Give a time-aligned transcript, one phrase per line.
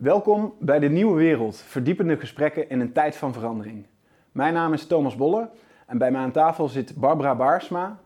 [0.00, 3.86] Welkom bij de Nieuwe Wereld, verdiepende gesprekken in een tijd van verandering.
[4.32, 5.50] Mijn naam is Thomas Bolle
[5.86, 7.98] en bij mij aan tafel zit Barbara Baarsma,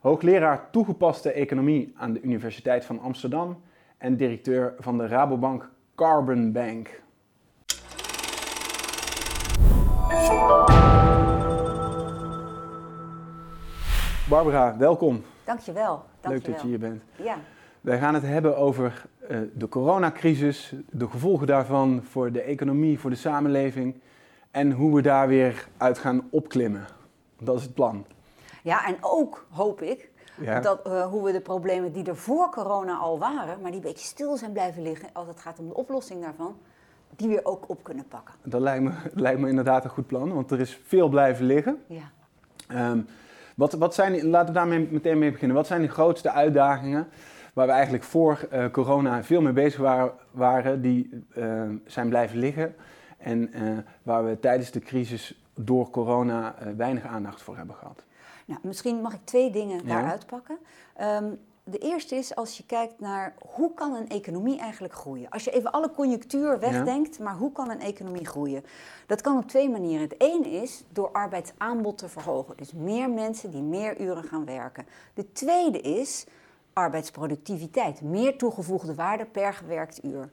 [0.00, 3.62] hoogleraar toegepaste economie aan de Universiteit van Amsterdam
[3.98, 7.02] en directeur van de Rabobank Carbon Bank.
[14.28, 15.22] Barbara, welkom.
[15.44, 16.04] Dankjewel.
[16.22, 17.02] Leuk dat je hier bent.
[17.16, 17.36] Ja.
[17.82, 23.10] Wij gaan het hebben over uh, de coronacrisis, de gevolgen daarvan voor de economie, voor
[23.10, 24.00] de samenleving
[24.50, 26.86] en hoe we daar weer uit gaan opklimmen.
[27.38, 28.06] Dat is het plan.
[28.62, 30.10] Ja, en ook hoop ik
[30.62, 33.86] dat, uh, hoe we de problemen die er voor corona al waren, maar die een
[33.86, 36.56] beetje stil zijn blijven liggen als het gaat om de oplossing daarvan,
[37.16, 38.34] die weer ook op kunnen pakken.
[38.42, 41.82] Dat lijkt me, lijkt me inderdaad een goed plan, want er is veel blijven liggen.
[41.86, 42.10] Ja.
[42.90, 43.06] Um,
[43.56, 45.56] wat, wat zijn, laten we daarmee meteen mee beginnen.
[45.56, 47.08] Wat zijn de grootste uitdagingen
[47.52, 52.38] waar we eigenlijk voor uh, corona veel mee bezig waren, waren die uh, zijn blijven
[52.38, 52.74] liggen
[53.18, 58.04] en uh, waar we tijdens de crisis door corona weinig aandacht voor hebben gehad?
[58.44, 59.94] Nou, misschien mag ik twee dingen ja.
[59.94, 60.58] daaruit pakken.
[61.00, 65.30] Um, de eerste is als je kijkt naar hoe kan een economie eigenlijk groeien.
[65.30, 67.24] Als je even alle conjunctuur wegdenkt, ja.
[67.24, 68.64] maar hoe kan een economie groeien?
[69.06, 70.08] Dat kan op twee manieren.
[70.08, 72.56] Het ene is door arbeidsaanbod te verhogen.
[72.56, 74.86] Dus meer mensen die meer uren gaan werken.
[75.14, 76.26] De tweede is
[76.72, 78.00] arbeidsproductiviteit.
[78.00, 80.30] Meer toegevoegde waarde per gewerkt uur.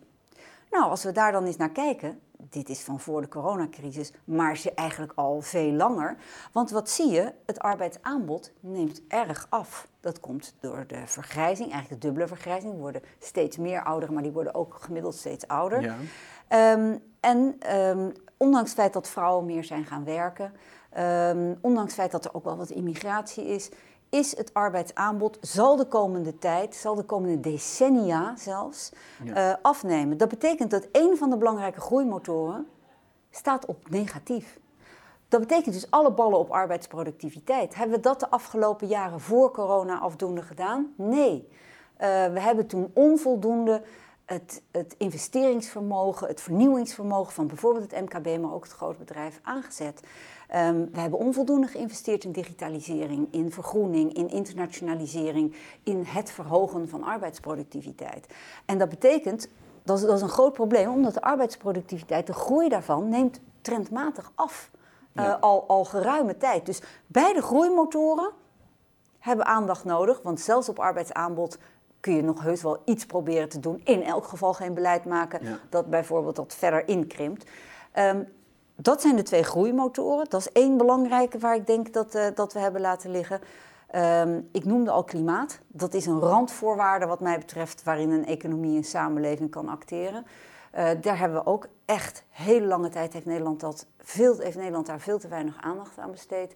[0.71, 4.57] Nou, als we daar dan eens naar kijken, dit is van voor de coronacrisis, maar
[4.57, 6.17] ze eigenlijk al veel langer.
[6.51, 7.33] Want wat zie je?
[7.45, 9.87] Het arbeidsaanbod neemt erg af.
[9.99, 12.73] Dat komt door de vergrijzing, eigenlijk de dubbele vergrijzing.
[12.73, 15.81] We worden steeds meer ouderen, maar die worden ook gemiddeld steeds ouder.
[15.81, 15.95] Ja.
[16.73, 20.53] Um, en um, ondanks het feit dat vrouwen meer zijn gaan werken,
[20.97, 23.69] um, ondanks het feit dat er ook wel wat immigratie is,
[24.09, 28.91] is het arbeidsaanbod, zal de komende tijd, zal de komende decennia zelfs,
[29.23, 29.49] ja.
[29.49, 30.17] uh, afnemen.
[30.17, 32.67] Dat betekent dat een van de belangrijke groeimotoren
[33.31, 34.59] staat op negatief.
[35.27, 37.75] Dat betekent dus alle ballen op arbeidsproductiviteit.
[37.75, 40.93] Hebben we dat de afgelopen jaren voor corona afdoende gedaan?
[40.95, 41.47] Nee.
[41.47, 43.81] Uh, we hebben toen onvoldoende
[44.29, 50.01] het, het, investeringsvermogen, het vernieuwingsvermogen van bijvoorbeeld het MKB, maar ook het groot bedrijf aangezet.
[50.55, 57.03] Um, we hebben onvoldoende geïnvesteerd in digitalisering, in vergroening, in internationalisering, in het verhogen van
[57.03, 58.27] arbeidsproductiviteit.
[58.65, 59.49] En dat betekent,
[59.83, 64.31] dat is, dat is een groot probleem, omdat de arbeidsproductiviteit, de groei daarvan, neemt trendmatig
[64.35, 64.69] af.
[65.13, 65.35] Ja.
[65.35, 66.65] Uh, al, al geruime tijd.
[66.65, 68.31] Dus beide groeimotoren
[69.19, 71.57] hebben aandacht nodig, want zelfs op arbeidsaanbod
[71.99, 73.81] kun je nog heus wel iets proberen te doen.
[73.83, 75.59] In elk geval geen beleid maken ja.
[75.69, 77.49] dat bijvoorbeeld dat verder inkrimpt.
[77.95, 78.27] Um,
[78.75, 80.29] dat zijn de twee groeimotoren.
[80.29, 83.41] Dat is één belangrijke waar ik denk dat, uh, dat we hebben laten liggen.
[83.95, 85.59] Um, ik noemde al klimaat.
[85.67, 90.25] Dat is een randvoorwaarde wat mij betreft waarin een economie en samenleving kan acteren.
[90.75, 94.85] Uh, daar hebben we ook echt hele lange tijd heeft Nederland, dat veel, heeft Nederland
[94.85, 96.53] daar veel te weinig aandacht aan besteed.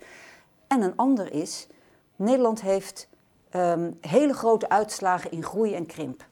[0.67, 1.67] En een ander is,
[2.15, 3.07] Nederland heeft
[3.55, 6.25] um, hele grote uitslagen in groei en krimp.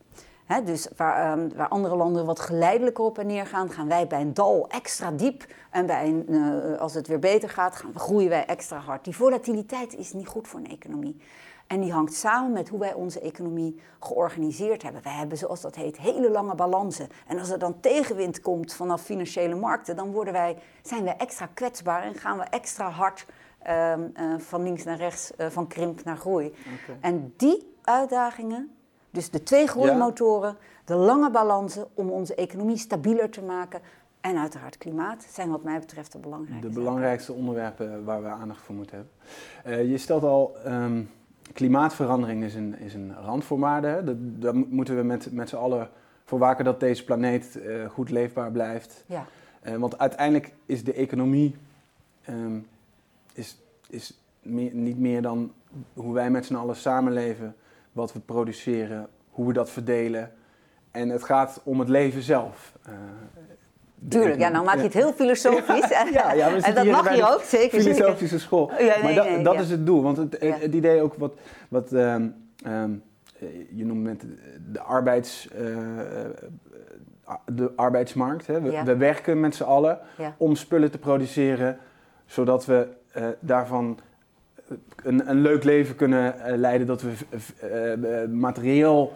[0.66, 4.22] Dus waar, um, waar, andere landen wat geleidelijker op en neer gaan, gaan wij bij
[4.22, 5.46] een dal extra diep.
[5.70, 9.04] En bij een, uh, als het weer beter gaat, gaan, groeien wij extra hard.
[9.04, 11.22] Die volatiliteit is niet goed voor een economie.
[11.68, 15.04] En die hangt samen met hoe wij onze economie georganiseerd hebben.
[15.04, 17.08] Wij hebben, zoals dat heet, hele lange balansen.
[17.28, 21.46] En als er dan tegenwind komt vanaf financiële markten, dan worden wij, zijn wij extra
[21.54, 23.26] kwetsbaar en gaan we extra hard
[23.68, 26.46] uh, uh, van links naar rechts, uh, van krimp naar groei.
[26.46, 26.98] Okay.
[27.00, 28.72] En die uitdagingen,
[29.10, 30.58] dus de twee groeimotoren, ja.
[30.86, 33.82] de lange balansen om onze economie stabieler te maken
[34.22, 36.68] en uiteraard klimaat zijn wat mij betreft de belangrijkste.
[36.68, 39.84] De belangrijkste onderwerpen waar we aandacht voor moeten hebben.
[39.84, 41.10] Uh, je stelt al, um,
[41.54, 44.04] klimaatverandering is een, is een randvoorwaarde.
[44.04, 45.90] Dat, daar moeten we met, met z'n allen
[46.26, 49.04] voor waken dat deze planeet uh, goed leefbaar blijft.
[49.06, 49.26] Ja.
[49.64, 51.56] Uh, want uiteindelijk is de economie
[52.30, 52.68] um,
[53.34, 53.58] is,
[53.90, 55.54] is meer, niet meer dan
[55.94, 57.56] hoe wij met z'n allen samenleven,
[57.92, 60.32] wat we produceren, hoe we dat verdelen.
[60.92, 62.74] En het gaat om het leven zelf.
[62.88, 62.94] Uh,
[64.10, 65.90] Tuurlijk, ja, nou maak je het heel filosofisch.
[65.90, 67.82] Ja, ja, ja en dat mag je ook, zeker.
[67.82, 68.72] Filosofische school.
[68.72, 70.02] Ja, nee, maar dat, nee, dat is het doel.
[70.02, 71.34] Want het, het idee ook wat,
[71.70, 72.36] wat um,
[72.68, 73.04] um,
[73.70, 74.22] je noemt
[74.72, 75.78] de, arbeids, uh,
[77.46, 78.48] de arbeidsmarkt.
[78.48, 78.62] Hè.
[78.62, 80.00] We, we werken met z'n allen
[80.38, 81.78] om spullen te produceren,
[82.26, 82.88] zodat we
[83.18, 84.00] uh, daarvan
[85.04, 86.88] een, een leuk leven kunnen uh, leiden.
[86.88, 89.14] Dat we materieel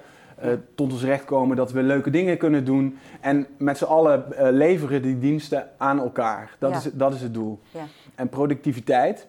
[0.76, 2.98] tot ons recht komen, dat we leuke dingen kunnen doen.
[3.22, 6.56] En met z'n allen leveren die diensten aan elkaar.
[6.60, 6.78] Dat, Ja.
[6.78, 7.60] is, dat is het doel.
[7.72, 7.84] Ja.
[8.16, 9.28] En productiviteit,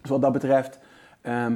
[0.00, 0.78] dus wat dat betreft,
[1.26, 1.52] um, uh,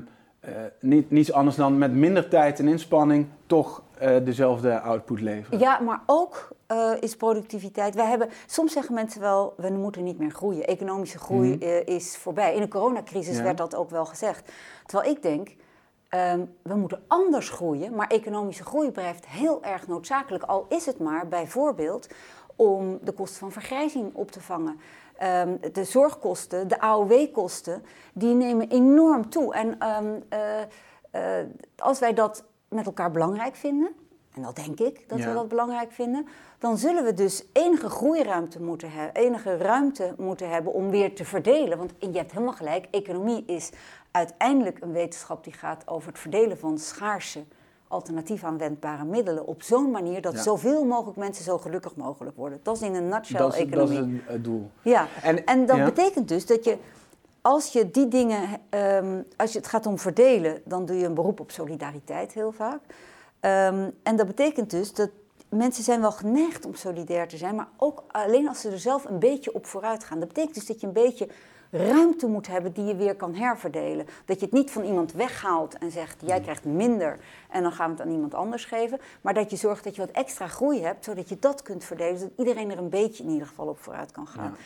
[0.80, 5.58] niet, niets anders dan met minder tijd en inspanning toch uh, dezelfde output leveren.
[5.58, 7.94] Ja, maar ook uh, is productiviteit.
[7.94, 10.66] Wij hebben, soms zeggen mensen wel, we moeten niet meer groeien.
[10.66, 11.82] Economische groei mm.
[11.84, 12.54] is voorbij.
[12.54, 14.52] In de coronacrisis werd dat ook wel gezegd.
[14.86, 15.48] Terwijl ik denk,
[16.10, 17.94] um, we moeten anders groeien.
[17.94, 20.44] Maar economische groei blijft heel erg noodzakelijk.
[20.44, 22.08] Al is het maar bijvoorbeeld
[22.56, 24.80] om de kosten van vergrijzing op te vangen.
[25.22, 29.54] Um, de zorgkosten, de AOW-kosten, die nemen enorm toe.
[29.54, 30.38] En um, uh,
[31.14, 31.46] uh,
[31.76, 33.94] als wij dat met elkaar belangrijk vinden,
[34.34, 36.26] en dat denk ik dat we dat belangrijk vinden,
[36.58, 41.24] dan zullen we dus enige groeiruimte moeten hebben, enige ruimte moeten hebben om weer te
[41.24, 41.78] verdelen.
[41.78, 43.70] Want je hebt helemaal gelijk, economie is
[44.10, 47.44] uiteindelijk een wetenschap die gaat over het verdelen van schaarse
[47.88, 52.60] alternatief aanwendbare middelen op zo'n manier dat zoveel mogelijk mensen zo gelukkig mogelijk worden.
[52.62, 53.98] Dat is in een nutshell dat is, economie.
[53.98, 54.70] Dat is het doel.
[54.82, 56.78] Ja, en, en dat betekent dus dat je
[57.40, 61.14] als je die dingen, um, als je het gaat om verdelen, dan doe je een
[61.14, 62.80] beroep op solidariteit heel vaak.
[63.40, 65.10] Um, en dat betekent dus dat
[65.48, 69.04] mensen zijn wel geneigd om solidair te zijn, maar ook alleen als ze er zelf
[69.04, 70.18] een beetje op vooruit gaan.
[70.18, 71.28] Dat betekent dus dat je een beetje
[71.70, 74.06] ruimte moet hebben die je weer kan herverdelen.
[74.24, 77.18] Dat je het niet van iemand weghaalt en zegt, jij krijgt minder
[77.50, 79.00] en dan gaan we het aan iemand anders geven.
[79.20, 82.18] Maar dat je zorgt dat je wat extra groei hebt, zodat je dat kunt verdelen.
[82.18, 84.56] Zodat iedereen er een beetje in ieder geval op vooruit kan gaan.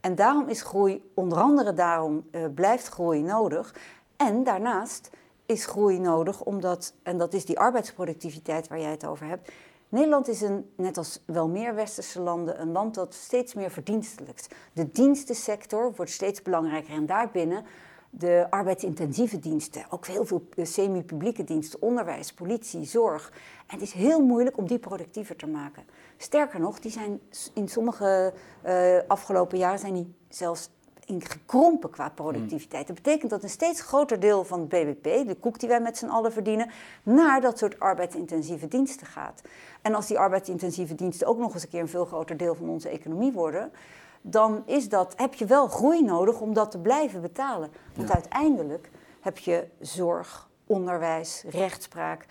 [0.00, 3.74] En daarom is groei, onder andere daarom uh, blijft groei nodig.
[4.16, 5.10] En daarnaast
[5.46, 9.52] is groei nodig omdat, en dat is die arbeidsproductiviteit waar jij het over hebt.
[9.88, 14.48] Nederland is een, net als wel meer westerse landen, een land dat steeds meer verdienstelijkt.
[14.72, 17.64] De dienstensector wordt steeds belangrijker en daarbinnen
[18.10, 23.32] de arbeidsintensieve diensten, ook heel veel semi-publieke diensten, onderwijs, politie, zorg.
[23.66, 25.84] En het is heel moeilijk om die productiever te maken.
[26.16, 27.20] Sterker nog, die zijn
[27.54, 28.32] in sommige
[28.66, 30.70] uh, afgelopen jaren zijn die zelfs
[31.08, 32.86] in gekrompen qua productiviteit.
[32.86, 35.98] Dat betekent dat een steeds groter deel van het BBP, de koek die wij met
[35.98, 36.70] z'n allen verdienen,
[37.02, 39.42] naar dat soort arbeidsintensieve diensten gaat.
[39.82, 42.68] En als die arbeidsintensieve diensten ook nog eens een keer een veel groter deel van
[42.68, 43.72] onze economie worden,
[44.20, 47.70] dan is dat, heb je wel groei nodig om dat te blijven betalen.
[47.94, 48.90] Want uiteindelijk
[49.20, 52.26] heb je zorg, onderwijs, rechtspraak.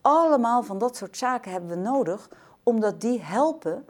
[0.00, 2.30] Allemaal van dat soort zaken hebben we nodig,
[2.62, 3.86] omdat die helpen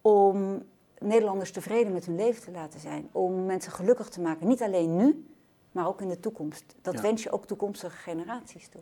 [0.00, 0.62] om
[1.00, 3.08] Nederlanders tevreden met hun leven te laten zijn.
[3.12, 4.48] Om mensen gelukkig te maken.
[4.48, 5.26] Niet alleen nu,
[5.72, 6.74] maar ook in de toekomst.
[6.82, 8.80] Dat wens je ook toekomstige generaties toe.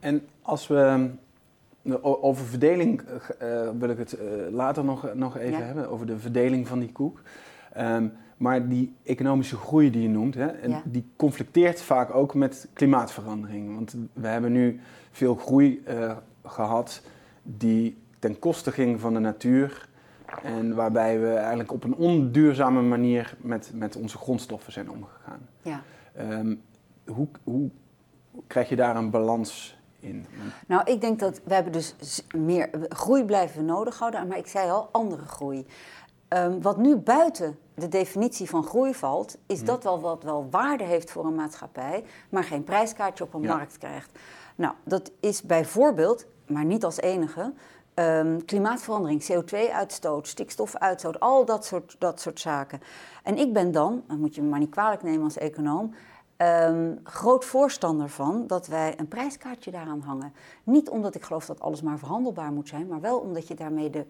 [0.00, 1.10] En als we
[2.02, 4.20] over verdeling uh, wil ik het uh,
[4.50, 7.22] later nog, nog even hebben, over de verdeling van die koek.
[7.78, 12.68] Um, maar die economische groei die je noemt, hè, en die conflicteert vaak ook met
[12.72, 13.74] klimaatverandering.
[13.74, 14.80] Want we hebben nu
[15.10, 17.02] veel groei uh, gehad
[17.42, 19.88] die ten koste ging van de natuur.
[20.42, 25.48] En waarbij we eigenlijk op een onduurzame manier met, met onze grondstoffen zijn omgegaan.
[25.62, 25.82] Ja.
[26.18, 26.62] Um,
[27.06, 27.70] hoe, hoe
[28.46, 30.26] krijg je daar een balans in?
[30.66, 31.94] Nou, ik denk dat we hebben dus
[32.36, 35.66] meer groei blijven we nodig houden, maar ik zei al andere groei.
[36.28, 39.66] Um, wat nu buiten de definitie van groei valt, is hmm.
[39.66, 43.78] dat wel wat wel waarde heeft voor een maatschappij, maar geen prijskaartje op een markt
[43.78, 44.18] krijgt.
[44.54, 47.52] Nou, dat is bijvoorbeeld, maar niet als enige,
[47.94, 52.80] um, klimaatverandering, CO2-uitstoot, stikstofuitstoot, al dat soort, dat soort zaken.
[53.22, 55.94] En ik ben dan, dan moet je me maar niet kwalijk nemen als econoom,
[56.38, 60.32] Um, groot voorstander van dat wij een prijskaartje daaraan hangen.
[60.64, 63.90] Niet omdat ik geloof dat alles maar verhandelbaar moet zijn, maar wel omdat je daarmee
[63.90, 64.06] de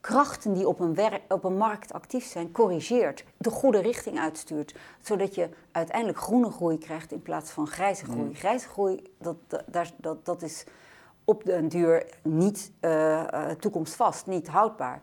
[0.00, 0.96] krachten die op een,
[1.28, 6.78] op een markt actief zijn, corrigeert, de goede richting uitstuurt, zodat je uiteindelijk groene groei
[6.78, 8.34] krijgt in plaats van grijze groei.
[8.34, 10.64] Grijze groei, dat, dat, dat, dat is
[11.24, 15.00] op den duur niet uh, toekomstvast, niet houdbaar.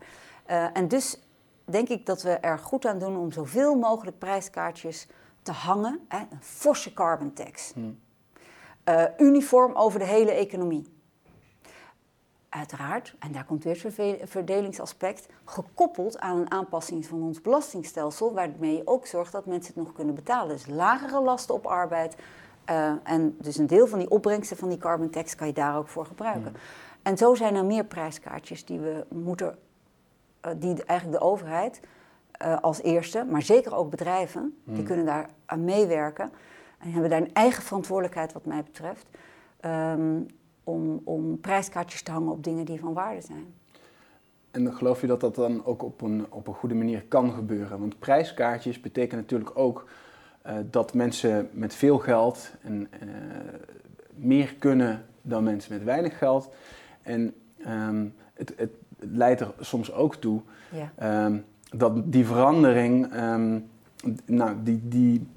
[0.50, 1.20] Uh, en dus
[1.66, 5.08] denk ik dat we er goed aan doen om zoveel mogelijk prijskaartjes
[5.42, 6.00] te hangen.
[6.08, 7.74] Hè, een forse carbon tax.
[7.74, 8.00] Hmm.
[9.18, 10.98] uniform over de hele economie.
[12.50, 18.76] Uiteraard, en daar komt weer het verdelingsaspect, gekoppeld aan een aanpassing van ons belastingstelsel, waarmee
[18.76, 20.56] je ook zorgt dat mensen het nog kunnen betalen.
[20.56, 22.16] Dus lagere lasten op arbeid,
[22.70, 25.78] uh, en dus een deel van die opbrengsten van die carbon tax kan je daar
[25.78, 26.54] ook voor gebruiken.
[27.02, 29.58] En zo zijn er meer prijskaartjes die we moeten,
[30.46, 31.80] uh, die eigenlijk de overheid
[32.42, 34.86] uh, als eerste, maar zeker ook bedrijven, die hmm.
[34.86, 36.32] kunnen daar aan meewerken.
[36.80, 39.08] En hebben daar een eigen verantwoordelijkheid wat mij betreft.
[39.66, 40.26] Um,
[40.64, 43.54] om, om prijskaartjes te hangen op dingen die van waarde zijn.
[44.52, 47.80] En geloof je dat dat dan ook op een, op een goede manier kan gebeuren?
[47.80, 49.86] Want prijskaartjes betekenen natuurlijk ook
[50.46, 53.10] uh, dat mensen met veel geld en, uh,
[54.16, 56.50] meer kunnen dan mensen met weinig geld.
[57.02, 57.34] En
[57.68, 60.42] um, het, het, leidt er soms ook toe
[60.72, 61.26] ja.
[61.26, 63.70] um, dat die verandering um,
[64.26, 65.28] nou, die, die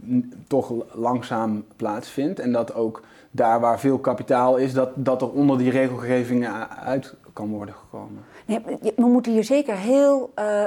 [0.46, 2.38] toch langzaam plaatsvindt.
[2.38, 6.46] En dat ook daar waar veel kapitaal is, dat, dat er onder die regelgeving
[6.84, 8.22] uit kan worden gekomen.
[8.46, 8.60] Nee,
[8.96, 10.32] we moeten hier zeker heel.
[10.38, 10.64] Uh,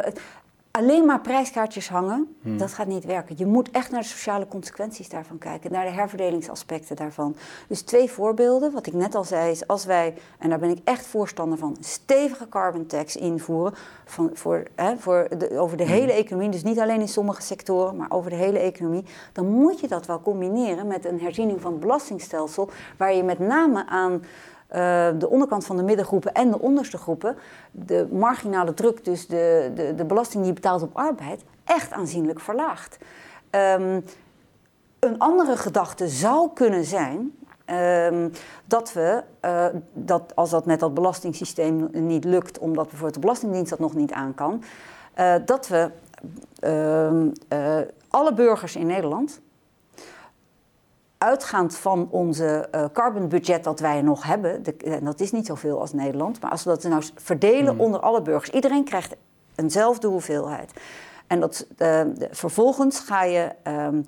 [0.75, 2.57] alleen maar prijskaartjes hangen, hmm.
[2.57, 3.35] dat gaat niet werken.
[3.37, 7.35] Je moet echt naar de sociale consequenties daarvan kijken, naar de herverdelingsaspecten daarvan.
[7.67, 8.71] Dus twee voorbeelden.
[8.71, 11.77] Wat ik net al zei is, als wij, en daar ben ik echt voorstander van,
[11.79, 13.73] stevige carbon tax invoeren
[14.05, 15.93] van, voor, hè, voor de, over de hmm.
[15.93, 19.79] hele economie, dus niet alleen in sommige sectoren, maar over de hele economie, dan moet
[19.79, 24.23] je dat wel combineren met een herziening van het belastingstelsel, waar je met name aan
[24.69, 27.35] uh, de onderkant van de middengroepen en de onderste groepen,
[27.71, 32.39] de marginale druk, dus de, de, de belasting die je betaalt op arbeid, echt aanzienlijk
[32.39, 32.97] verlaagt.
[33.51, 34.03] Um,
[34.99, 37.33] een andere gedachte zou kunnen zijn
[38.11, 38.31] um,
[38.65, 43.69] dat we, uh, dat als dat met dat belastingssysteem niet lukt, omdat bijvoorbeeld de Belastingdienst
[43.69, 44.63] dat nog niet aan kan,
[45.19, 45.91] uh, dat we
[47.49, 47.79] uh,
[48.09, 49.41] alle burgers in Nederland
[51.17, 55.45] uitgaand van onze uh, carbon budget dat wij nog hebben, de, en dat is niet
[55.45, 57.79] zoveel als Nederland, maar als we dat nou verdelen hmm.
[57.79, 59.15] onder alle burgers, iedereen krijgt
[59.55, 60.71] eenzelfde hoeveelheid.
[61.27, 64.05] En dat, uh, vervolgens ga je um,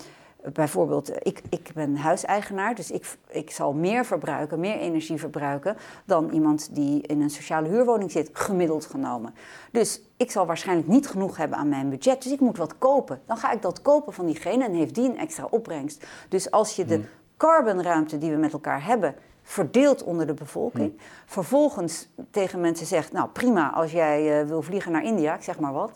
[0.54, 6.30] bijvoorbeeld, ik, ik ben huiseigenaar, dus ik, ik zal meer verbruiken, meer energie verbruiken dan
[6.30, 9.34] iemand die in een sociale huurwoning zit, gemiddeld genomen.
[9.72, 13.22] Dus ik zal waarschijnlijk niet genoeg hebben aan mijn budget, dus ik moet wat kopen.
[13.26, 16.06] Dan ga ik dat kopen van diegene en heeft die een extra opbrengst.
[16.30, 17.06] Dus als je de hmm.
[17.38, 20.90] carbonruimte die we met elkaar hebben verdeelt onder de bevolking.
[20.90, 21.00] Hmm.
[21.26, 25.60] Vervolgens tegen mensen zegt, nou prima als jij uh, wil vliegen naar India, ik zeg
[25.60, 25.92] maar wat.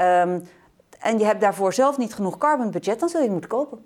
[0.00, 0.42] Um,
[0.98, 3.84] en je hebt daarvoor zelf niet genoeg carbon budget, dan zul je het moeten kopen.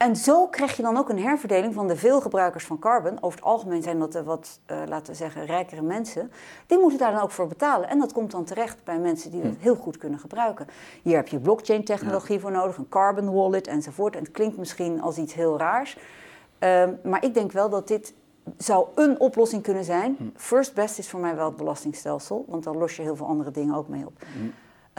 [0.00, 3.22] En zo krijg je dan ook een herverdeling van de veel gebruikers van carbon.
[3.22, 6.32] Over het algemeen zijn dat de wat, uh, laten we zeggen, rijkere mensen.
[6.66, 7.88] Die moeten daar dan ook voor betalen.
[7.88, 9.62] En dat komt dan terecht bij mensen die het hm.
[9.62, 10.66] heel goed kunnen gebruiken.
[11.02, 14.16] Hier heb je blockchain-technologie voor nodig, een carbon wallet enzovoort.
[14.16, 15.98] En het klinkt misschien als iets heel raars.
[16.60, 18.14] Uh, maar ik denk wel dat dit
[18.56, 20.14] zou een oplossing kunnen zijn.
[20.18, 20.24] Hm.
[20.34, 23.50] First best is voor mij wel het belastingstelsel, want dan los je heel veel andere
[23.50, 24.22] dingen ook mee op.
[24.32, 24.48] Hm.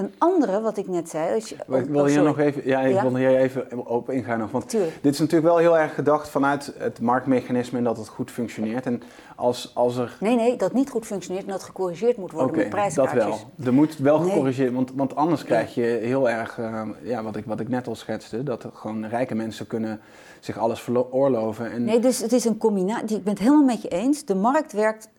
[0.02, 1.36] Een andere, wat ik net zei.
[1.36, 4.40] Als je, ik wil hier nog even, ja, ik wil hier even op ingaan.
[4.40, 8.08] Nog, want dit is natuurlijk wel heel erg gedacht vanuit het marktmechanisme en dat het
[8.08, 8.86] goed functioneert.
[8.86, 9.04] En
[9.36, 10.18] als, als er...
[10.20, 13.24] Nee, nee, dat niet goed functioneert en dat gecorrigeerd moet worden met prijskaartjes.
[13.24, 13.66] dat wel.
[13.66, 17.46] Er moet wel gecorrigeerd want, want anders krijg je heel erg, uh, ja, wat, ik,
[17.46, 20.00] wat ik net al schetste, dat er gewoon rijke mensen kunnen
[20.40, 21.72] zich alles veroorloven.
[21.72, 21.84] En...
[21.84, 23.18] Nee, dus het is een combinatie.
[23.18, 24.26] Ik ben het helemaal met je eens.
[24.26, 25.10] De markt werkt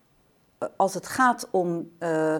[0.58, 1.90] eh, als het gaat om.
[1.98, 2.34] Uh,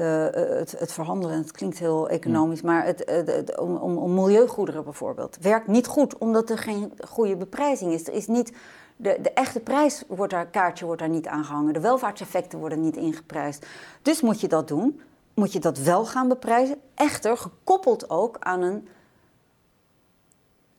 [0.00, 0.24] uh,
[0.58, 5.66] het, het, verhandelen, het klinkt heel economisch, maar het, om, om, om, milieugoederen bijvoorbeeld, werkt
[5.66, 8.06] niet goed omdat er geen goede beprijzing is.
[8.06, 8.52] Er is niet,
[8.96, 12.96] de, de echte prijs wordt daar, kaartje wordt daar niet aangehangen, de welvaartseffecten worden niet
[12.96, 13.66] ingeprijsd.
[14.02, 15.00] Dus moet je dat doen,
[15.34, 18.88] moet je dat wel gaan beprijzen, echter gekoppeld ook aan een,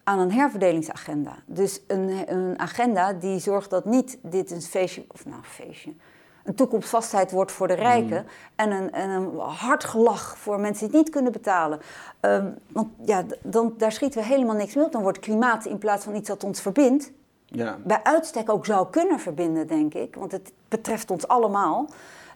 [0.03, 1.35] aan een herverdelingsagenda.
[1.45, 5.93] Dus een, een agenda die zorgt dat niet dit een feestje, of nou feestje,
[6.43, 8.29] een toekomstvastheid wordt voor de rijken mm.
[8.55, 11.79] en, een, en een hard gelach voor mensen die het niet kunnen betalen.
[12.21, 14.91] Um, want ja, dan, daar schieten we helemaal niks mee op.
[14.91, 17.11] Dan wordt klimaat in plaats van iets dat ons verbindt,
[17.45, 17.77] ja.
[17.83, 20.15] bij uitstek ook zou kunnen verbinden, denk ik.
[20.15, 21.89] Want het betreft ons allemaal.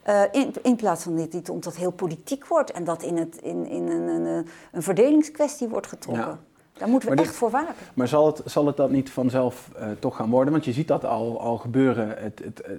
[0.10, 3.38] Uh, in, in, plaats van dit, dit omdat heel politiek wordt en dat in, het,
[3.42, 6.26] in, in een, een, een verdelingskwestie wordt getrokken.
[6.26, 6.40] Ja.
[6.78, 7.74] Daar moeten we echt voor waken.
[7.94, 10.54] Maar zal het, zal het dat niet vanzelf uh, toch gaan worden?
[10.54, 12.10] Want je ziet dat al, al gebeuren.
[12.10, 12.76] Het, het, uh,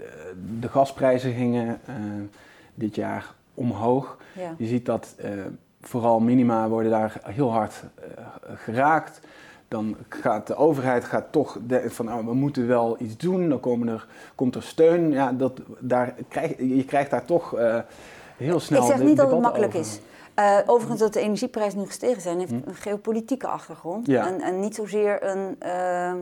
[0.61, 1.95] de gasprijzen gingen uh,
[2.75, 4.17] dit jaar omhoog.
[4.33, 4.55] Ja.
[4.59, 5.15] Je ziet dat
[5.81, 7.83] vooral minima worden daar heel hard
[8.55, 9.21] geraakt.
[9.69, 13.49] Dan gaat de overheid gaat toch de, van oh, we moeten wel iets doen.
[13.49, 15.11] Dan komen er, komt er steun.
[15.11, 17.55] Ja, dat, daar krijg, je krijgt daar toch
[18.37, 18.83] heel snel.
[18.83, 20.00] Ik zeg niet dat het makkelijk is.
[20.38, 22.61] Uh, overigens dat de energieprijzen nu gestegen zijn, heeft hm.
[22.64, 24.09] een geopolitieke achtergrond.
[24.09, 25.57] En, en, niet zozeer een...
[25.62, 26.12] Uh,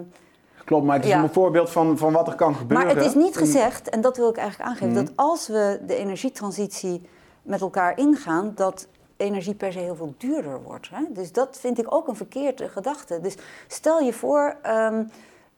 [0.65, 2.87] Klopt, maar het is een voorbeeld van, van wat er kan gebeuren.
[2.87, 5.05] Maar het is niet gezegd, en dat wil ik eigenlijk aangeven, hm.
[5.05, 7.09] dat als we de energietransitie
[7.43, 10.89] met elkaar ingaan, dat energie per se heel veel duurder wordt.
[10.91, 11.05] Hè?
[11.09, 13.21] Dus dat vind ik ook een verkeerde gedachte.
[13.21, 15.11] Dus stel je voor, um,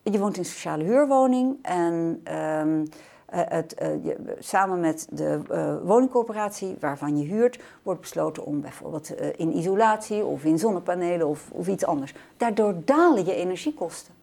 [0.02, 2.22] je woont in een sociale huurwoning en...
[2.34, 2.88] Um,
[3.34, 9.10] uh, het, je, samen met de uh, woningcorporatie waarvan je huurt, wordt besloten om bijvoorbeeld
[9.36, 12.14] in isolatie of in zonnepanelen of, of iets anders.
[12.36, 14.14] Daardoor dalen je energiekosten.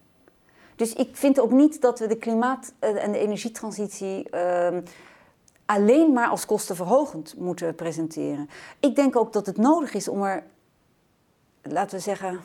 [0.76, 4.82] Dus ik vind ook niet dat we de klimaat- en de energietransitie ehm,
[5.66, 8.50] alleen maar als kostenverhogend moeten presenteren.
[8.80, 10.44] Ik denk ook dat het nodig is om er,
[11.62, 12.40] laten we zeggen,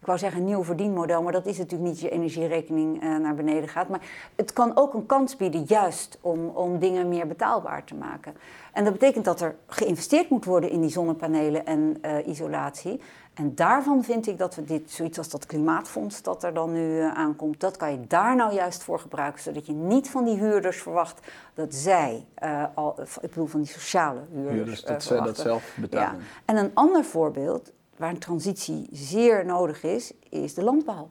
[0.00, 3.34] ik wou zeggen een nieuw verdienmodel, maar dat is natuurlijk niet je energierekening uh, naar
[3.34, 3.88] beneden gaat.
[3.88, 4.00] Maar
[4.36, 8.34] het kan ook een kans bieden, juist om, om dingen meer betaalbaar te maken.
[8.72, 13.00] En dat betekent dat er geïnvesteerd moet worden in die zonnepanelen en uh, isolatie.
[13.34, 16.96] En daarvan vind ik dat we dit, zoiets als dat klimaatfonds dat er dan nu
[16.96, 19.42] uh, aankomt, dat kan je daar nou juist voor gebruiken.
[19.42, 23.70] Zodat je niet van die huurders verwacht dat zij, uh, al, ik bedoel van die
[23.70, 26.18] sociale huurders, huurders dat zij dat zelf betalen.
[26.18, 26.24] Ja.
[26.44, 31.08] En een ander voorbeeld waar een transitie zeer nodig is, is de landbouw.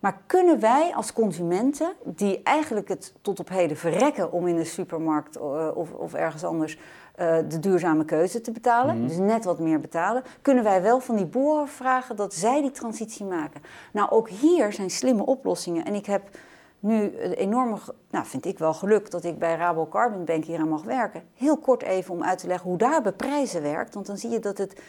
[0.00, 4.64] Maar kunnen wij als consumenten, die eigenlijk het tot op heden verrekken om in de
[4.64, 9.08] supermarkt uh, of, of, ergens anders uh, de duurzame keuze te betalen, mm -hmm.
[9.08, 12.70] dus net wat meer betalen, kunnen wij wel van die boeren vragen dat zij die
[12.70, 13.62] transitie maken?
[13.92, 15.84] Nou, ook hier zijn slimme oplossingen.
[15.84, 16.22] En ik heb
[16.78, 17.76] nu een enorme,
[18.10, 21.22] nou vind ik wel geluk dat ik bij Rabo Carbon Bank hier aan mag werken.
[21.34, 24.38] Heel kort even om uit te leggen hoe daar beprijzen werkt, want dan zie je
[24.38, 24.80] dat het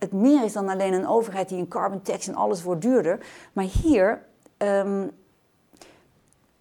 [0.00, 3.26] het meer is dan alleen een overheid die een carbon tax en alles wordt duurder.
[3.52, 4.24] Maar hier,
[4.58, 5.10] um,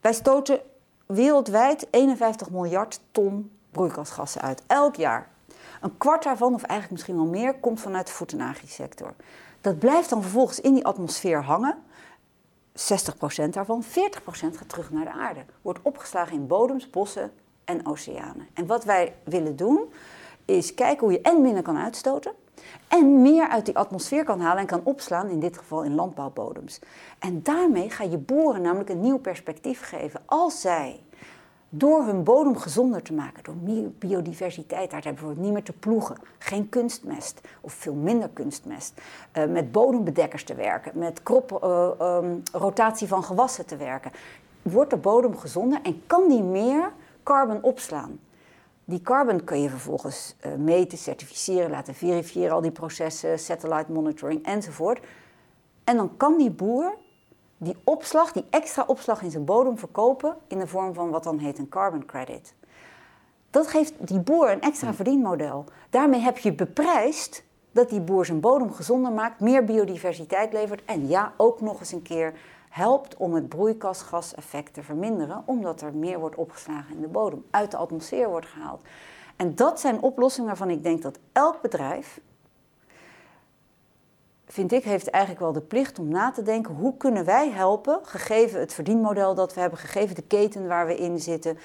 [0.02, 0.60] wij stoten
[1.06, 5.30] wereldwijd 51 miljard ton broeikasgassen uit, elk jaar.
[5.82, 9.14] Een kwart daarvan, of eigenlijk misschien wel meer, komt vanuit de voed- en agri-sector.
[9.62, 11.78] Dat blijft dan vervolgens in die atmosfeer hangen.
[12.74, 15.46] 60% daarvan, 40% gaat terug naar de aarde.
[15.62, 17.32] Wordt opgeslagen in bodems, bossen
[17.66, 18.48] en oceanen.
[18.54, 19.94] En wat wij willen doen,
[20.46, 22.34] is kijken hoe je en minder kan uitstoten
[22.88, 26.80] en meer uit die atmosfeer kan halen en kan opslaan, in dit geval in landbouwbodems.
[27.20, 30.22] En daarmee ga je boeren namelijk een nieuw perspectief geven.
[30.26, 31.00] Als zij
[31.70, 35.74] door hun bodem gezonder te maken, door meer biodiversiteit, daar hebben bijvoorbeeld niet meer te
[35.74, 39.02] ploegen, geen kunstmest of veel minder kunstmest,
[39.34, 44.12] uh, met bodembedekkers te werken, met krop, uh, um, rotatie van gewassen te werken,
[44.62, 46.92] wordt de bodem gezonder en kan die meer
[47.24, 48.20] carbon opslaan.
[48.90, 54.46] Die carbon kun je vervolgens uh, meten, certificeren, laten verifiëren, al die processen, satellite monitoring
[54.46, 55.00] enzovoort.
[55.84, 56.98] En dan kan die boer
[57.58, 61.38] die opslag, die extra opslag in zijn bodem verkopen in de vorm van wat dan
[61.38, 62.54] heet een carbon credit.
[63.50, 65.66] Dat geeft die boer een extra verdienmodel.
[65.90, 71.08] Daarmee heb je beprijsd dat die boer zijn bodem gezonder maakt, meer biodiversiteit levert en
[71.08, 72.34] ja, ook nog eens een keer
[72.70, 77.72] helpt om het broeikasgaseffect te verminderen, omdat er meer wordt opgeslagen in de bodem, uit
[77.72, 78.82] de atmosfeer wordt gehaald.
[79.36, 82.20] En dat zijn oplossingen waarvan ik denk dat elk bedrijf,
[84.46, 88.00] vind ik, heeft eigenlijk wel de plicht om na te denken hoe kunnen wij helpen,
[88.04, 91.58] gegeven het verdienmodel dat we hebben, gegeven de keten waar we in zitten,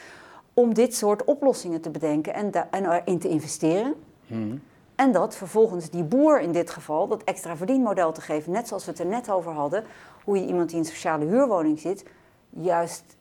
[0.55, 3.95] om dit soort oplossingen te bedenken en, en erin te investeren.
[4.27, 4.63] Hmm.
[4.95, 8.53] En dat vervolgens die boer in dit geval dat extra verdienmodel te geven.
[8.53, 9.85] Net zoals we het er net over hadden.
[10.25, 12.05] Hoe je iemand die in een sociale huurwoning zit,
[12.51, 13.17] juist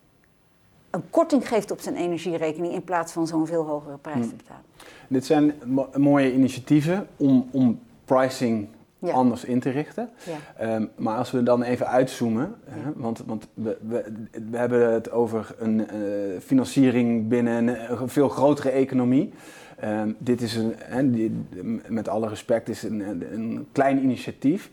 [0.89, 4.63] een korting geeft op zijn energierekening in plaats van zo'n veel hogere prijs te betalen.
[5.07, 5.53] Dit zijn
[5.95, 8.67] mooie initiatieven om, om pricing
[8.99, 9.13] ja.
[9.13, 10.09] anders in te richten.
[10.57, 10.75] Ja.
[10.75, 12.71] Um, maar als we dan even uitzoomen, ja.
[12.71, 17.67] hè, want, want we, we, we, hebben het over een uh, financiering binnen
[18.01, 19.33] een veel grotere economie.
[19.83, 20.55] Um, dit is
[20.89, 21.45] een, die,
[21.88, 22.99] met alle respect, is een,
[23.33, 24.69] een klein initiatief.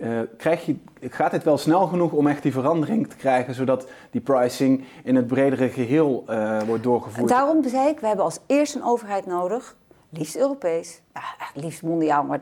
[0.00, 3.88] Uh, krijg je, gaat het wel snel genoeg om echt die verandering te krijgen, zodat
[4.10, 7.28] die pricing in het bredere geheel uh, wordt doorgevoerd?
[7.28, 9.76] Daarom zei ik, we hebben als eerste een overheid nodig,
[10.08, 11.20] liefst Europees, ja,
[11.54, 12.40] liefst mondiaal, maar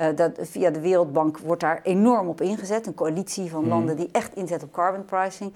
[0.00, 2.86] uh, dat, via de Wereldbank wordt daar enorm op ingezet.
[2.86, 5.52] Een coalitie van landen die echt inzet op carbon pricing.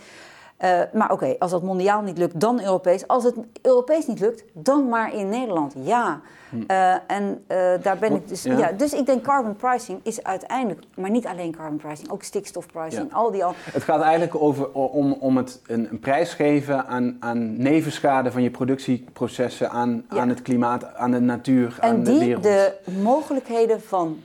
[0.64, 3.07] Uh, maar oké, okay, als dat mondiaal niet lukt, dan Europees.
[3.07, 5.75] Als het Europees niet lukt, dan maar in Nederland.
[5.83, 6.20] Ja.
[6.68, 8.42] Uh, en uh, daar ben ik dus.
[8.42, 8.59] Ja.
[8.59, 8.72] ja.
[8.72, 13.16] dus ik denk carbon pricing is uiteindelijk, maar niet alleen carbon pricing, ook stikstofpricing, ja.
[13.16, 13.55] al die al.
[13.72, 18.42] Het gaat eigenlijk over om, om het een, een prijs geven aan, aan nevenschade van
[18.42, 20.18] je productieprocessen, aan, ja.
[20.18, 22.42] aan het klimaat, aan de natuur, en aan die, de wereld.
[22.42, 24.20] de mogelijkheden van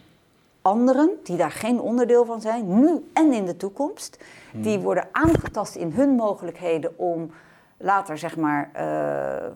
[0.67, 4.17] anderen, die daar geen onderdeel van zijn, nu en in de toekomst,
[4.51, 4.61] hmm.
[4.61, 7.31] die worden aangetast in hun mogelijkheden om
[7.77, 9.47] later zeg maar uh,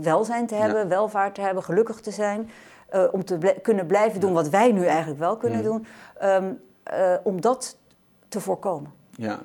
[0.00, 0.88] welzijn te hebben, ja.
[0.88, 2.50] welvaart te hebben, gelukkig te zijn,
[2.94, 5.68] uh, om te bl kunnen blijven doen wat wij nu eigenlijk wel kunnen hmm.
[5.68, 5.86] doen,
[6.22, 6.60] um,
[6.92, 7.78] uh, om dat
[8.28, 8.92] te voorkomen.
[9.10, 9.38] Ja,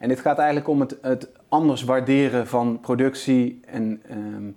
[0.00, 4.54] en dit gaat eigenlijk om het, het anders waarderen van productie en um,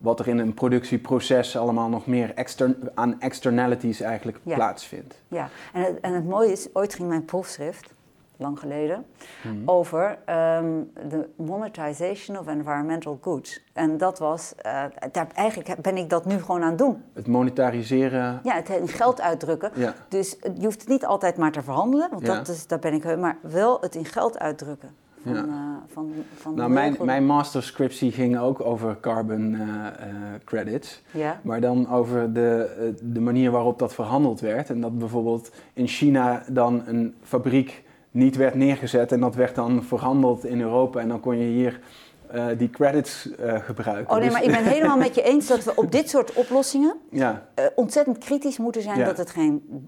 [0.00, 4.54] wat er in een productieproces allemaal nog meer extern, aan externalities eigenlijk ja.
[4.54, 5.22] plaatsvindt.
[5.28, 7.94] Ja, en het, en het mooie is, ooit ging mijn proefschrift,
[8.36, 9.06] lang geleden,
[9.42, 9.68] mm-hmm.
[9.68, 13.62] over um, de monetization of environmental goods.
[13.72, 17.02] En dat was, uh, daar, eigenlijk ben ik dat nu gewoon aan het doen.
[17.12, 18.40] Het monetariseren.
[18.42, 19.70] Ja, het in geld uitdrukken.
[19.74, 19.94] Ja.
[20.08, 22.34] Dus je hoeft het niet altijd maar te verhandelen, want ja.
[22.34, 24.94] dat is, daar ben ik, maar wel het in geld uitdrukken.
[25.22, 25.44] Van, ja.
[25.44, 25.52] uh,
[25.86, 29.86] van, van Nou, mijn, mijn masterscriptie ging ook over carbon uh,
[30.44, 31.02] credits.
[31.10, 31.40] Ja.
[31.42, 34.70] Maar dan over de, de manier waarop dat verhandeld werd.
[34.70, 39.82] En dat bijvoorbeeld in China dan een fabriek niet werd neergezet en dat werd dan
[39.82, 41.00] verhandeld in Europa.
[41.00, 41.80] En dan kon je hier
[42.34, 44.14] uh, die credits uh, gebruiken.
[44.14, 46.32] Oh nee, dus maar ik ben helemaal met je eens dat we op dit soort
[46.32, 47.46] oplossingen ja.
[47.58, 48.98] uh, ontzettend kritisch moeten zijn.
[48.98, 49.04] Ja.
[49.04, 49.86] Dat het geen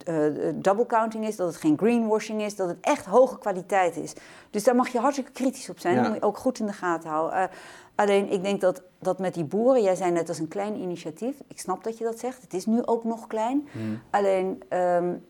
[0.55, 4.13] double counting is, dat het geen greenwashing is, dat het echt hoge kwaliteit is.
[4.51, 5.95] Dus daar mag je hartstikke kritisch op zijn.
[5.95, 6.01] Ja.
[6.01, 7.51] Dat moet je ook goed in de gaten houden.
[7.95, 11.37] alleen ik denk dat, dat met die boeren, jij zei net als een klein initiatief.
[11.49, 12.43] Ik snap dat je dat zegt.
[12.43, 13.69] Het is nu ook nog klein.
[13.73, 14.01] Hmm.
[14.11, 14.63] Alleen.
[14.69, 15.25] Um,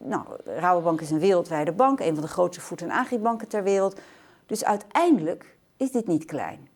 [0.00, 4.00] nou, Rabobank is een wereldwijde bank, een van de grootste voed- en agribanken ter wereld.
[4.46, 6.68] Dus uiteindelijk is dit niet klein.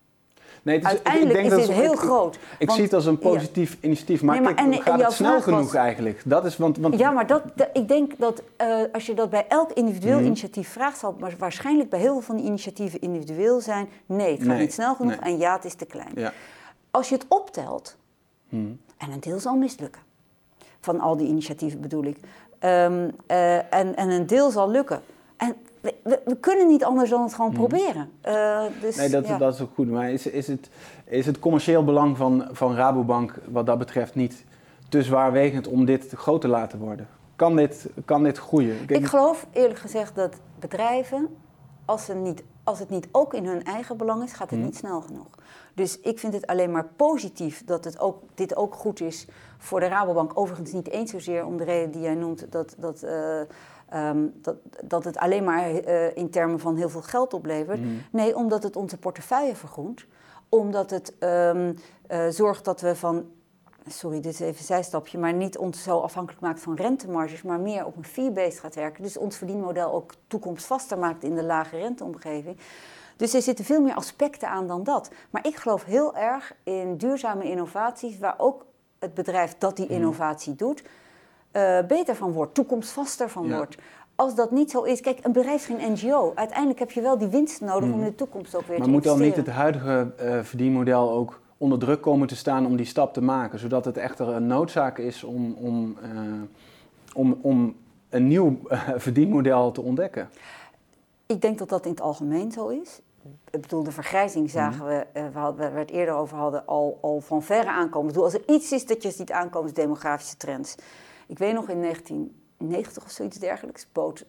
[0.62, 2.38] Nee, het is, Uiteindelijk ik denk is dit heel ik, groot.
[2.58, 3.78] Ik want, zie het als een positief ja.
[3.80, 6.22] initiatief, maar, nee, maar kijk, en, gaat en het snel genoeg was, eigenlijk?
[6.24, 9.30] Dat is, want, want, ja, maar dat, dat, ik denk dat uh, als je dat
[9.30, 10.26] bij elk individueel Mhm.
[10.26, 13.88] initiatief vraagt, zal het waarschijnlijk bij heel veel van die initiatieven individueel zijn.
[14.06, 15.32] Nee, het gaat Nee, niet snel genoeg nee.
[15.32, 16.10] en ja, het is te klein.
[16.14, 16.32] ja.
[16.90, 17.96] Als je het optelt,
[18.48, 18.80] Hmm.
[18.96, 20.02] en een deel zal mislukken,
[20.80, 25.00] van al die initiatieven bedoel ik, um, uh, en, en een deel zal lukken.
[25.36, 28.10] En we, we, we, kunnen niet anders dan het gewoon proberen.
[28.24, 28.96] Uh, dus.
[28.96, 29.38] Nee, dat, ja.
[29.38, 29.90] dat is ook goed.
[29.90, 30.68] Maar is, is, het,
[31.04, 34.44] is het commercieel belang van, van Rabobank wat dat betreft niet
[34.88, 37.08] te zwaarwegend om dit groot te laten worden?
[37.36, 38.76] Kan dit, kan dit groeien?
[38.86, 41.28] Ik geloof eerlijk gezegd dat bedrijven,
[41.84, 44.68] als, ze niet, als het niet ook in hun eigen belang is, gaat het Hmm.
[44.68, 45.28] niet snel genoeg.
[45.74, 49.26] Dus ik vind het alleen maar positief dat het ook, dit ook goed is
[49.58, 50.38] voor de Rabobank.
[50.38, 53.40] Overigens niet eens zozeer om de reden die jij noemt, dat, dat, uh,
[53.94, 57.80] um, dat, dat het alleen maar uh, in termen van heel veel geld oplevert.
[57.80, 58.02] Mm.
[58.10, 60.06] Nee, omdat het onze portefeuille vergroent.
[60.48, 61.76] Omdat het um,
[62.10, 63.26] uh, zorgt dat we van
[63.86, 67.60] sorry, dit is even een zijstapje, maar niet ons zo afhankelijk maakt van rentemarges, maar
[67.60, 69.02] meer op een fee-based gaat werken.
[69.02, 72.56] Dus ons verdienmodel ook toekomstvaster maakt in de lage renteomgeving.
[73.16, 75.10] Dus er zitten veel meer aspecten aan dan dat.
[75.30, 78.66] Maar ik geloof heel erg in duurzame innovaties, waar ook
[78.98, 80.82] het bedrijf dat die innovatie doet,
[81.52, 83.56] uh, beter van wordt, toekomstvaster van Ja.
[83.56, 83.76] wordt.
[84.14, 86.32] Als dat niet zo is, kijk, een bedrijf is geen NGO.
[86.34, 88.92] Uiteindelijk heb je wel die winst nodig om in de toekomst ook weer Maar te
[88.92, 92.86] moet dan niet het huidige eh, verdienmodel ook onder druk komen te staan om die
[92.86, 93.58] stap te maken?
[93.58, 96.10] Zodat het echter een noodzaak is om, om, eh,
[97.14, 97.76] om, om
[98.08, 100.30] een nieuw eh, verdienmodel te ontdekken?
[101.26, 103.00] Ik denk dat dat in het algemeen zo is.
[103.50, 107.20] Ik bedoel, de vergrijzing zagen we, eh, waar we het eerder over hadden, al, al
[107.20, 108.08] van verre aankomen.
[108.08, 110.74] Ik bedoel, als er iets is dat je ziet aankomen, is demografische trends.
[111.30, 114.24] Ik weet nog in 1990 of zoiets dergelijks, bood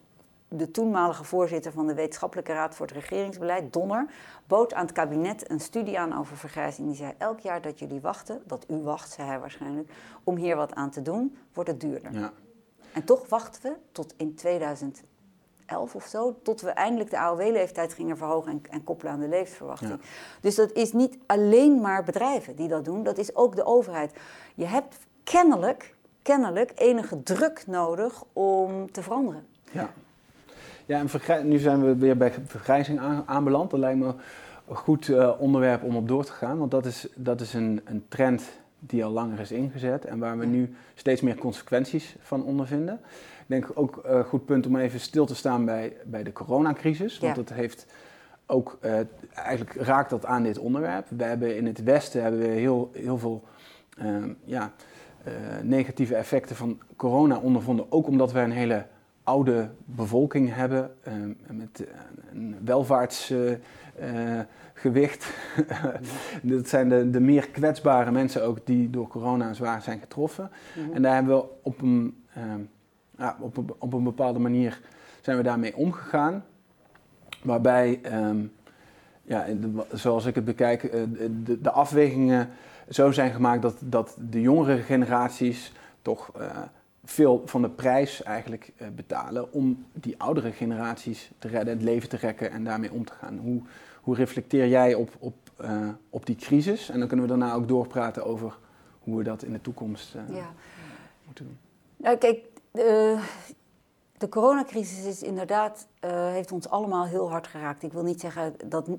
[0.47, 4.11] de toenmalige voorzitter van de Wetenschappelijke Raad voor het Regeringsbeleid, Donner,
[4.47, 6.87] bood aan het kabinet een studie aan over vergrijzing.
[6.87, 9.91] Die zei, elk jaar dat jullie wachten, dat u wacht, zei hij waarschijnlijk,
[10.23, 12.13] om hier wat aan te doen, wordt het duurder.
[12.13, 12.33] Ja.
[12.93, 15.05] En toch wachten we tot in 2011
[15.95, 19.91] of zo, tot we eindelijk de AOW-leeftijd gingen verhogen en, en koppelen aan de levensverwachting.
[19.91, 20.07] Ja.
[20.41, 24.13] Dus dat is niet alleen maar bedrijven die dat doen, dat is ook de overheid.
[24.55, 29.45] Je hebt kennelijk, kennelijk enige druk nodig om te veranderen.
[29.71, 29.89] Ja,
[30.85, 33.71] ja en nu zijn we weer bij vergrijzing aan- aanbeland.
[33.71, 34.13] Dat lijkt me
[34.67, 36.57] een goed eh, onderwerp om op door te gaan.
[36.57, 38.43] Want dat is, dat is een, een trend
[38.79, 42.99] die al langer is ingezet en waar we nu steeds meer consequenties van ondervinden.
[43.39, 47.19] Ik denk ook een goed punt om even stil te staan bij, bij de coronacrisis.
[47.19, 47.41] Want Ja.
[47.43, 47.85] dat heeft
[48.45, 48.99] ook, eh,
[49.33, 51.07] eigenlijk raakt dat aan dit onderwerp.
[51.09, 53.43] We hebben in het Westen hebben we heel, heel veel
[53.97, 54.71] ehm, ja,
[55.23, 57.91] eh, negatieve effecten van corona ondervonden.
[57.91, 58.85] Ook omdat we een hele
[59.23, 61.93] oude bevolking hebben ehm, met eh,
[62.33, 65.33] een welvaartsgewicht.
[66.43, 70.49] dat zijn de, de meer kwetsbare mensen ook die door corona zwaar zijn getroffen.
[70.93, 72.23] En daar hebben we op een,
[73.17, 74.81] ja, op, een, op een bepaalde manier
[75.21, 76.43] zijn we daarmee omgegaan.
[77.43, 78.37] Waarbij, ehm,
[79.23, 82.49] ja, de- zoals ik het bekijk, eh, de, de, de afwegingen
[82.91, 86.57] zo zijn gemaakt dat, dat de jongere generaties toch eh,
[87.03, 92.09] veel van de prijs eigenlijk eh, betalen om die oudere generaties te redden, het leven
[92.09, 93.37] te rekken en daarmee om te gaan.
[93.37, 93.61] Hoe,
[94.01, 96.89] hoe reflecteer jij op, op, eh, op die crisis?
[96.89, 98.57] En dan kunnen we daarna ook doorpraten over
[98.99, 100.53] hoe we dat in de toekomst Ja.
[101.25, 101.57] moeten doen.
[101.97, 103.19] Nou, kijk, de,
[104.17, 105.87] de coronacrisis is inderdaad,
[106.31, 107.83] heeft ons allemaal heel hard geraakt.
[107.83, 108.89] Ik wil niet zeggen dat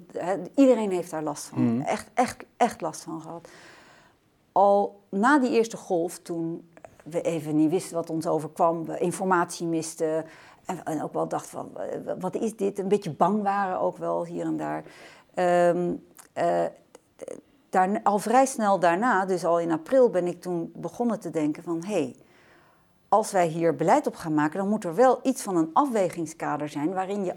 [0.55, 1.75] iedereen heeft daar last van.
[1.75, 1.81] Mhm.
[1.81, 3.49] Echt, echt, echt last van gehad.
[4.53, 6.71] Al na die eerste golf, toen
[7.05, 10.25] we even niet wisten wat ons overkwam, we informatie misten
[10.85, 12.79] en, ook wel dachten van, eh, wat is dit?
[12.79, 14.85] Een beetje bang waren ook wel hier en daar.
[15.35, 15.93] Ehm,
[16.33, 16.65] eh,
[17.71, 21.63] daar, al vrij snel daarna, dus al in april, ben ik toen begonnen te denken
[21.63, 21.85] van...
[21.85, 22.17] hé, hey,
[23.09, 26.69] als wij hier beleid op gaan maken, dan moet er wel iets van een afwegingskader
[26.69, 26.93] zijn...
[26.93, 27.35] waarin je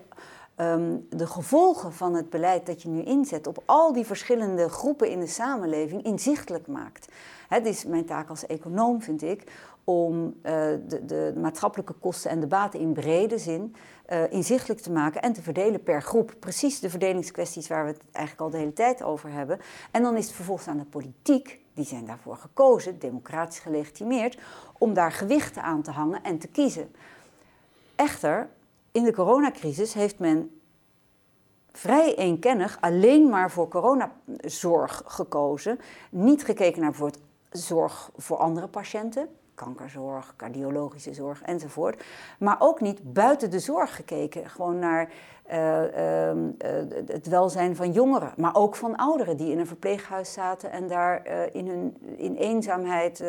[0.56, 5.10] ehm, de gevolgen van het beleid dat je nu inzet op al die verschillende groepen
[5.10, 7.08] in de samenleving inzichtelijk maakt.
[7.48, 9.44] Het is mijn taak als econoom, vind ik,
[9.86, 10.52] om uh,
[10.88, 13.76] de, de, maatschappelijke kosten en de baten in brede zin
[14.10, 16.34] uh, inzichtelijk te maken en te verdelen per groep.
[16.40, 19.60] Precies de verdelingskwesties waar we het eigenlijk al de hele tijd over hebben.
[19.92, 24.40] En dan is het vervolgens aan de politiek, die zijn daarvoor gekozen, democratisch gelegitimeerd,
[24.78, 26.92] om daar gewichten aan te hangen en te kiezen.
[27.96, 28.50] Echter,
[28.96, 30.62] in de coronacrisis heeft men
[31.72, 35.80] vrij eenkennig alleen maar voor coronazorg gekozen.
[36.10, 42.04] Niet gekeken naar bijvoorbeeld zorg voor andere patiënten, kankerzorg, cardiologische zorg enzovoort.
[42.40, 45.12] Maar ook niet buiten de zorg gekeken, gewoon naar
[45.52, 46.52] uh, uh,
[47.06, 51.28] het welzijn van jongeren, maar ook van ouderen die in een verpleeghuis zaten en daar
[51.28, 53.24] uh, in hun in eenzaamheid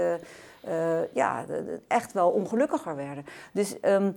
[1.12, 1.44] ja,
[1.86, 3.24] echt wel ongelukkiger werden.
[3.52, 4.14] Dus um,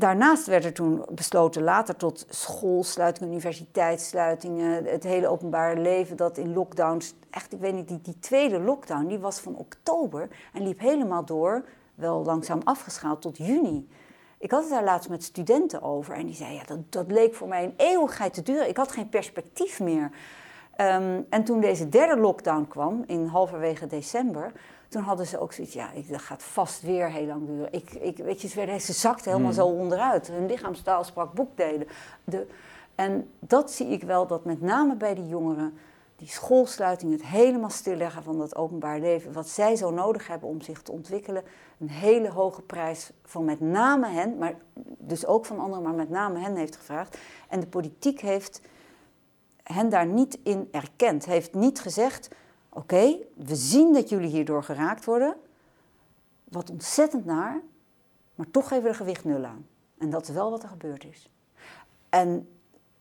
[0.00, 6.52] Daarnaast werd er toen besloten later tot schoolsluitingen, universiteitssluitingen, het hele openbare leven dat in
[6.52, 10.80] lockdowns, echt, ik weet niet, die, die tweede lockdown, die was van oktober en liep
[10.80, 13.88] helemaal door, wel langzaam afgeschaald tot juni.
[14.38, 17.34] Ik had het daar laatst met studenten over en die zeiden, ja, dat, dat leek
[17.34, 18.68] voor mij een eeuwigheid te duren.
[18.68, 20.10] Ik had geen perspectief meer.
[20.76, 24.52] Um, en toen deze derde lockdown kwam, in halverwege december,
[24.90, 27.72] toen hadden ze ook zoiets, ja, ik, dat gaat vast weer heel lang duren.
[27.72, 29.60] Ik, ik, weet je, ze, werden, ze zakten helemaal hmm.
[29.60, 30.26] zo onderuit.
[30.26, 31.86] Hun lichaamstaal sprak boekdelen.
[32.24, 32.46] De,
[32.94, 35.78] en dat zie ik wel, dat met name bij die jongeren,
[36.16, 40.60] die schoolsluiting, het helemaal stilleggen van dat openbaar leven, wat zij zo nodig hebben om
[40.60, 41.42] zich te ontwikkelen,
[41.78, 44.54] een hele hoge prijs van met name hen, maar
[44.98, 47.18] dus ook van anderen, maar met name hen heeft gevraagd.
[47.48, 48.60] En de politiek heeft
[49.62, 52.28] hen daar niet in erkend, heeft niet gezegd,
[52.72, 55.36] Oké, we zien dat jullie hierdoor geraakt worden.
[56.44, 57.60] Wat ontzettend naar,
[58.34, 59.66] maar toch geven we er gewicht nul aan.
[59.98, 61.30] En dat is wel wat er gebeurd is.
[62.08, 62.48] En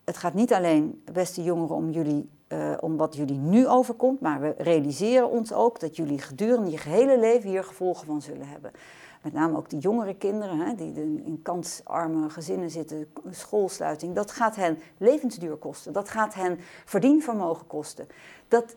[0.03, 4.41] het gaat niet alleen, beste jongeren, om, jullie, uh, om wat jullie nu overkomt, maar
[4.41, 8.71] we realiseren ons ook dat jullie gedurende je gehele leven hier gevolgen van zullen hebben.
[9.21, 14.15] Met name ook die jongere kinderen hè, die in kansarme gezinnen zitten, schoolsluiting.
[14.15, 15.93] Dat gaat hen levensduur kosten.
[15.93, 18.07] Dat gaat hen verdienvermogen kosten.
[18.47, 18.75] Dat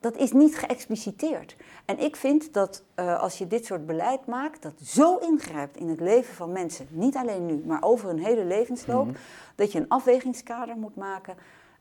[0.00, 1.56] dat is niet geëxpliciteerd.
[1.84, 5.88] En ik vind dat uh, als je dit soort beleid maakt, dat zo ingrijpt in
[5.88, 9.16] het leven van mensen, niet alleen nu, maar over hun hele levensloop, mhm.
[9.54, 11.36] dat je een afwegingskader moet maken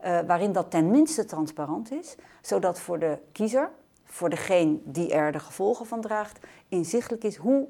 [0.05, 3.71] uh, waarin dat tenminste transparant is, zodat voor de kiezer,
[4.03, 7.67] voor degene die er de gevolgen van draagt, inzichtelijk is hoe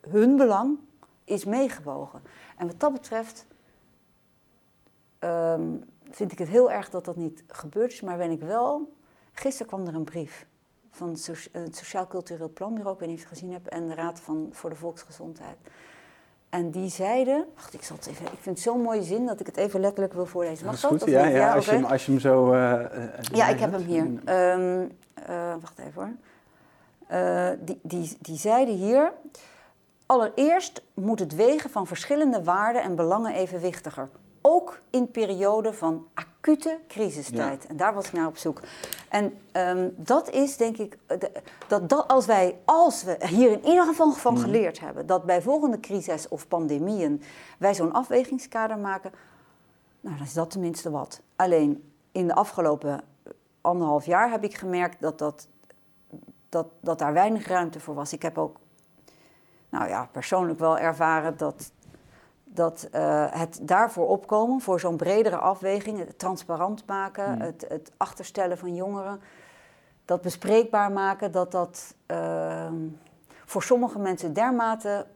[0.00, 0.78] hun belang
[1.24, 2.22] is meegewogen.
[2.56, 3.46] En wat dat betreft
[5.20, 8.92] um, vind ik het heel erg dat dat niet gebeurd is, maar ben ik wel
[9.32, 10.46] Gisteren kwam er een brief
[10.90, 11.10] van
[11.52, 14.20] het Sociaal Cultureel Planbureau, ik weet niet of je het gezien hebt, en de Raad
[14.20, 15.56] van, voor de Volksgezondheid.
[16.48, 19.40] En die zeiden, wacht, ik zal het even, ik vind het zo'n mooie zin dat
[19.40, 20.66] ik het even letterlijk wil voorlezen.
[20.66, 20.90] Mag dat?
[20.90, 22.52] Goed, ja, ja, ja als, je hem, als je hem zo.
[22.54, 22.84] Uh,
[23.32, 24.04] ja, ik heb hem hier.
[24.04, 24.90] Um,
[25.28, 26.10] uh, wacht even hoor.
[27.18, 29.12] Uh, die, die, die zeiden hier.
[30.06, 34.08] Allereerst moet het wegen van verschillende waarden en belangen evenwichtiger.
[34.42, 36.06] Ook in perioden van
[36.42, 37.66] acute crisistijd.
[37.66, 38.60] En daar was ik naar op zoek.
[39.08, 40.98] En um, dat is denk ik,
[41.68, 44.42] dat, dat als wij, als we hier in ieder geval van mhm.
[44.42, 47.22] geleerd hebben, dat bij volgende crisis of pandemieën
[47.58, 49.12] wij zo'n afwegingskader maken,
[50.00, 51.20] nou dan is dat tenminste wat.
[51.36, 53.00] Alleen in de afgelopen
[53.60, 55.48] anderhalf jaar heb ik gemerkt dat, dat,
[56.48, 58.12] dat, dat daar weinig ruimte voor was.
[58.12, 58.56] Ik heb ook,
[59.68, 61.72] nou ja, persoonlijk wel ervaren dat
[62.54, 67.40] dat uh, het daarvoor opkomen, voor zo'n bredere afweging, het transparant maken, hmm.
[67.40, 69.20] het, het, achterstellen van jongeren,
[70.04, 72.66] dat bespreekbaar maken, dat dat uh,
[73.44, 75.06] voor sommige mensen dermate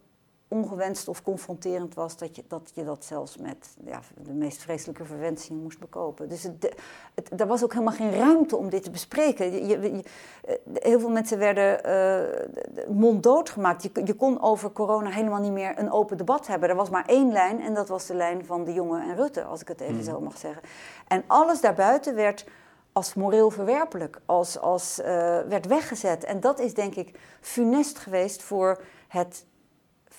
[0.49, 5.05] ongewenst of confronterend was, dat je dat, je dat zelfs met ja, de meest vreselijke
[5.05, 6.29] verwensingen moest bekopen.
[6.29, 6.75] Dus het,
[7.15, 9.53] het, er was ook helemaal geen ruimte om dit te bespreken.
[9.53, 10.05] Je, je,
[10.45, 13.83] eh, heel veel mensen werden uh, monddood gemaakt.
[13.83, 16.69] Je, je, kon over corona helemaal niet meer een open debat hebben.
[16.69, 19.45] Er was maar één lijn en dat was de lijn van de jongen en Rutte,
[19.45, 20.05] als ik het even hmm.
[20.05, 20.63] zo mag zeggen.
[21.09, 22.45] En alles daarbuiten werd
[22.93, 25.07] als moreel verwerpelijk, als, als, uh,
[25.49, 26.25] werd weggezet.
[26.25, 29.45] En dat is denk ik funest geweest voor het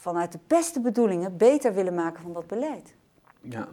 [0.08, 2.96] vanuit de beste bedoelingen beter willen maken van dat beleid.
[3.41, 3.67] Ja,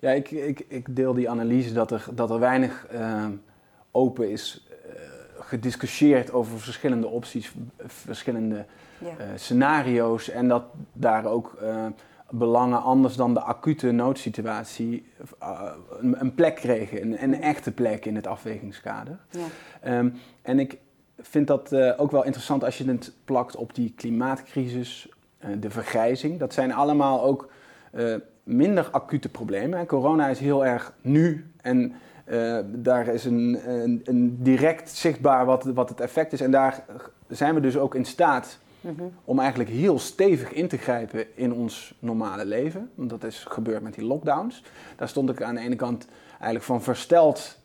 [0.00, 3.26] ja ik, ik, ik deel die analyse dat er, dat er weinig uh,
[3.90, 5.00] open is uh,
[5.38, 7.54] gediscussieerd over verschillende opties,
[7.86, 8.64] verschillende
[8.98, 9.06] ja.
[9.06, 11.58] uh, scenario's en dat daar ook
[12.30, 15.06] belangen anders dan de acute noodsituatie
[16.00, 19.18] een, een, plek kregen, een, een, echte plek in het afwegingskader.
[19.30, 19.98] Ja.
[19.98, 20.78] Um, en ik
[21.18, 25.15] vind dat ook wel interessant als je het plakt op die klimaatcrisis, eh,
[25.58, 26.38] de vergrijzing.
[26.38, 27.50] Dat zijn allemaal ook
[27.94, 29.86] uh, minder acute problemen.
[29.86, 31.94] Corona is heel erg nu en
[32.26, 36.40] uh, daar is een, een, een, direct zichtbaar wat, wat het effect is.
[36.40, 36.84] En daar
[37.28, 39.02] zijn we dus ook in staat mhm.
[39.24, 42.90] om eigenlijk heel stevig in te grijpen in ons normale leven.
[42.94, 44.62] Want dat is gebeurd met die lockdowns.
[44.96, 47.58] Daar stond ik aan de ene kant eigenlijk van versteld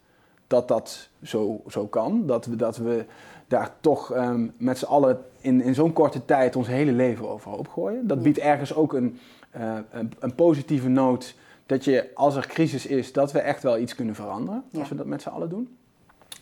[0.52, 2.26] dat dat zo, zo kan.
[2.26, 3.06] Dat we, dat we
[3.48, 7.68] daar toch um, met z'n allen in, in zo'n korte tijd ons hele leven overhoop
[7.68, 8.08] gooien.
[8.08, 9.20] Dat biedt ergens ook een,
[9.58, 11.36] uh, een, een, positieve noot
[11.66, 14.64] dat je als er crisis is, dat we echt wel iets kunnen veranderen.
[14.80, 15.78] Als we dat met z'n allen doen.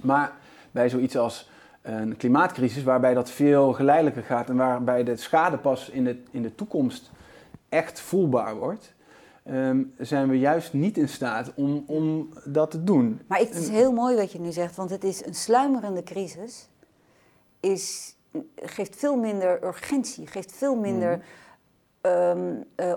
[0.02, 0.34] Maar
[0.72, 1.50] bij zoiets als
[1.82, 6.42] een klimaatcrisis, waarbij dat veel geleidelijker gaat en waarbij de schade pas in de, in
[6.42, 7.12] de toekomst
[7.70, 8.94] echt voelbaar wordt,
[9.44, 13.22] Ehm, zijn we juist niet in staat om, om dat te doen.
[13.28, 16.70] Maar het is heel mooi wat je nu zegt, want het is een sluimerende crisis.
[17.60, 18.16] Is,
[18.56, 21.22] geeft veel minder urgentie, geeft veel minder
[22.02, 22.12] mm.
[22.12, 22.94] um, uh,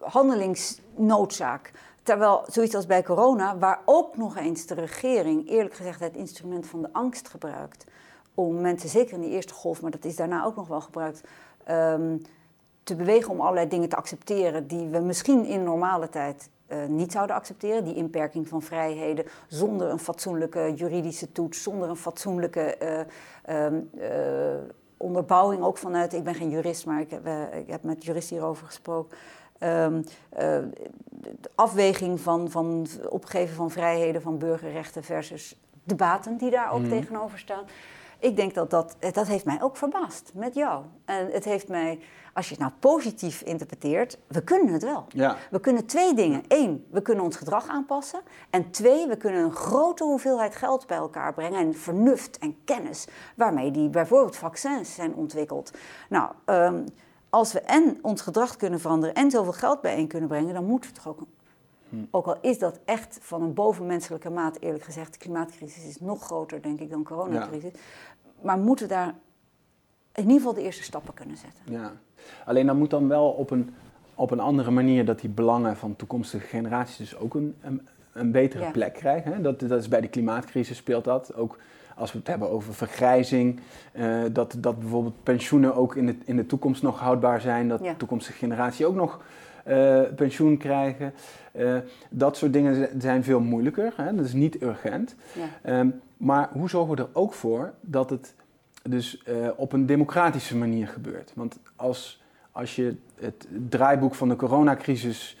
[0.00, 1.72] handelingsnoodzaak.
[2.02, 6.66] Terwijl zoiets als bij corona, waar ook nog eens de regering eerlijk gezegd het instrument
[6.66, 7.84] van de angst gebruikt.
[8.34, 11.20] Om mensen, zeker in de eerste golf, maar dat is daarna ook nog wel gebruikt.
[11.70, 12.22] Um,
[12.88, 17.12] te bewegen om allerlei dingen te accepteren die we misschien in normale tijd uh, niet
[17.12, 17.84] zouden accepteren.
[17.84, 22.76] Die inperking van vrijheden zonder een fatsoenlijke juridische toets, zonder een fatsoenlijke
[23.46, 24.06] uh, um, uh,
[24.96, 26.12] onderbouwing ook vanuit.
[26.12, 29.18] Ik ben geen jurist, maar ik heb, ik heb met juristen hierover gesproken.
[29.60, 30.04] Um,
[31.40, 36.82] de afweging van, van opgeven van vrijheden, van burgerrechten versus de baten die daar ook
[36.82, 36.88] mm.
[36.88, 37.64] tegenover staan.
[38.18, 40.84] Ik denk dat dat, dat heeft mij ook verbaasd met jou.
[41.04, 41.98] En het heeft mij
[42.38, 45.06] als je het nou positief interpreteert, we kunnen het wel.
[45.08, 45.36] Ja.
[45.50, 46.42] We kunnen twee dingen.
[46.48, 48.20] Eén, we kunnen ons gedrag aanpassen.
[48.50, 51.60] En twee, we kunnen een grote hoeveelheid geld bij elkaar brengen.
[51.60, 53.06] En vernuft en kennis.
[53.36, 55.70] Waarmee die bijvoorbeeld vaccins zijn ontwikkeld.
[56.08, 56.84] Nou, um,
[57.30, 60.90] als we en ons gedrag kunnen veranderen en zoveel geld bijeen kunnen brengen, dan moeten
[60.90, 61.20] we toch ook.
[61.88, 61.96] Hm.
[62.10, 65.12] Ook al is dat echt van een bovenmenselijke maat, eerlijk gezegd.
[65.12, 67.72] De klimaatcrisis is nog groter, denk ik, dan de coronacrisis.
[67.72, 67.80] Ja.
[68.42, 69.14] Maar moeten daar
[70.12, 71.62] in ieder geval de eerste stappen kunnen zetten.
[71.64, 71.92] Ja.
[72.44, 73.74] Alleen dan moet dan wel op een,
[74.14, 78.32] op een andere manier dat die belangen van toekomstige generaties dus ook een, een, een
[78.32, 79.32] betere plek krijgen.
[79.32, 79.40] Hè?
[79.40, 81.34] Dat, dat is bij de klimaatcrisis speelt dat.
[81.34, 81.58] Ook
[81.96, 83.60] als we het hebben over vergrijzing,
[83.92, 87.78] uh, dat, dat bijvoorbeeld pensioenen ook in de, in de toekomst nog houdbaar zijn, dat
[87.78, 89.20] de toekomstige generatie ook nog
[89.68, 91.12] uh, pensioen krijgen.
[91.52, 91.76] Uh,
[92.10, 94.14] dat soort dingen zijn veel moeilijker, hè?
[94.14, 95.14] dat is niet urgent.
[95.62, 95.78] Ja.
[95.78, 98.34] Um, maar hoe zorgen we er ook voor dat het
[98.82, 101.32] dus uh, op een democratische manier gebeurt.
[101.34, 105.36] Want als, als je het draaiboek van de coronacrisis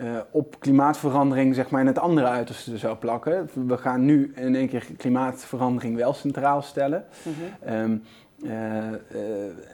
[0.00, 3.48] uh, op klimaatverandering zeg maar, in het andere uiterste zou plakken.
[3.66, 7.04] We gaan nu in één keer klimaatverandering wel centraal stellen.
[7.22, 8.02] Mm um,
[8.44, 8.86] uh,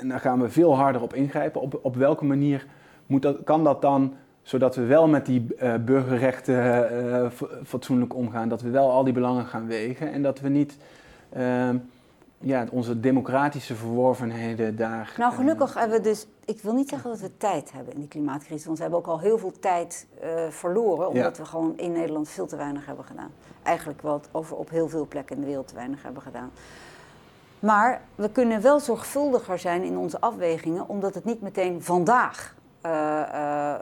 [0.00, 1.60] en daar gaan we veel harder op ingrijpen.
[1.60, 2.66] Op, op welke manier
[3.06, 5.46] moet dat, kan dat dan zodat we wel met die
[5.84, 7.32] burgerrechten
[7.64, 10.76] fatsoenlijk omgaan, dat we wel al die belangen gaan wegen en dat we niet
[11.32, 11.76] ehm,
[12.38, 15.14] ja, onze democratische verworvenheden daar.
[15.18, 16.26] Nou, gelukkig hebben we dus.
[16.44, 19.06] Ik wil niet zeggen dat we tijd hebben in die klimaatcrisis, want we hebben ook
[19.06, 23.04] al heel veel tijd uh, verloren, omdat we gewoon in Nederland veel te weinig hebben
[23.04, 23.30] gedaan.
[23.62, 26.50] Eigenlijk wat over op heel veel plekken in de wereld te weinig hebben gedaan.
[27.58, 32.54] Maar we kunnen wel zorgvuldiger zijn in onze afwegingen, omdat het niet meteen vandaag
[32.86, 32.92] uh,
[33.34, 33.74] uh,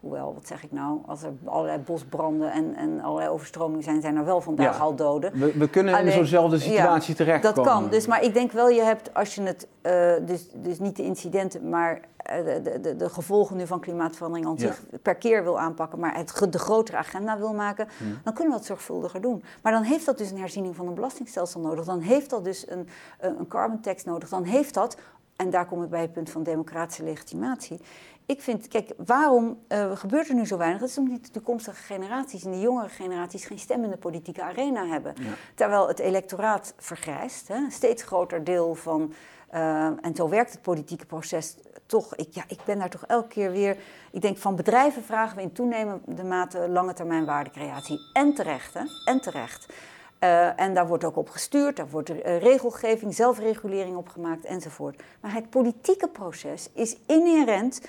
[0.00, 0.98] Hoewel, wat zeg ik nou?
[1.06, 5.38] Als er allerlei bosbranden en, en allerlei overstromingen zijn, zijn er wel vandaag al doden.
[5.38, 7.56] We, we kunnen in zo'nzelfde situatie ja, terechtkomen.
[7.56, 7.90] Dat kan.
[7.90, 11.02] Dus, maar ik denk wel, je hebt als je het, uh, dus, dus niet de
[11.02, 15.58] incidenten, maar uh, de, de, de, gevolgen nu van klimaatverandering aan zich per keer wil
[15.58, 18.18] aanpakken, maar het, de grotere agenda wil maken, hmm.
[18.24, 19.44] dan kunnen we dat zorgvuldiger doen.
[19.62, 21.84] Maar dan heeft dat dus een herziening van een belastingstelsel nodig.
[21.84, 22.88] Dan heeft dat dus een,
[23.20, 24.28] een carbon tax nodig.
[24.28, 24.96] Dan heeft dat,
[25.36, 27.80] en daar kom ik bij het punt van democratische legitimatie
[28.28, 30.80] ik vind, kijk, waarom uh, gebeurt er nu zo weinig?
[30.80, 34.42] Dat is omdat de toekomstige generaties en de jongere generaties geen stem in de politieke
[34.42, 35.14] arena hebben.
[35.54, 39.12] Terwijl het electoraat vergrijst, hè, een steeds groter deel van.
[39.54, 42.14] Uh, en zo werkt het politieke proces toch.
[42.16, 43.76] Ik, ja, ik ben daar toch elke keer weer.
[44.12, 48.00] Ik denk van bedrijven vragen we in toenemende mate lange termijn waardecreatie.
[48.12, 48.82] En terecht, hè?
[49.04, 49.72] En terecht.
[50.20, 55.02] Uh, en daar wordt ook op gestuurd, daar wordt uh, regelgeving, zelfregulering op gemaakt enzovoort.
[55.20, 57.80] Maar het politieke proces is inherent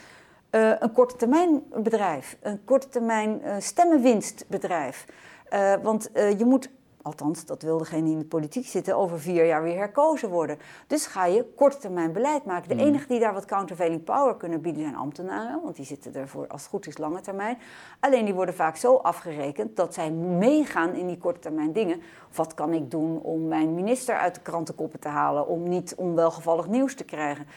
[0.52, 5.06] uh, een korte termijn bedrijf, een korte termijn uh, stemmenwinstbedrijf.
[5.54, 6.70] Uh, want je moet,
[7.02, 10.58] althans dat wil degene die in de politiek zitten, over vier jaar weer herkozen worden.
[10.88, 12.70] Dus ga je korte termijn beleid maken.
[12.70, 12.80] De mm.
[12.80, 16.62] enige die daar wat countervailing power kunnen bieden zijn ambtenaren, want die zitten ervoor als
[16.62, 17.58] het goed is lange termijn.
[18.00, 22.02] Alleen die worden vaak zo afgerekend dat zij meegaan in die korte termijn dingen.
[22.36, 26.68] Wat kan ik doen om mijn minister uit de krantenkoppen te halen, om niet onwelgevallig
[26.68, 27.48] nieuws te krijgen?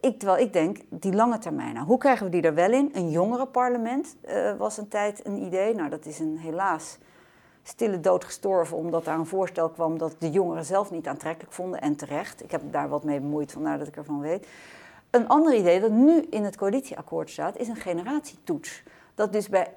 [0.00, 1.74] Ik, terwijl ik denk, die lange termijn.
[1.74, 2.90] Nou, hoe krijgen we die er wel in?
[2.92, 5.74] Een jongerenparlement uh, was een tijd een idee.
[5.74, 6.98] Nou, dat is een helaas
[7.62, 11.80] stille dood gestorven, omdat daar een voorstel kwam dat de jongeren zelf niet aantrekkelijk vonden
[11.80, 12.42] en terecht.
[12.42, 14.46] Ik heb daar wat mee bemoeid, vandaar dat ik ervan weet.
[15.10, 18.82] Een ander idee dat nu in het coalitieakkoord staat, is een generatietoets.
[19.14, 19.72] Dat dus bij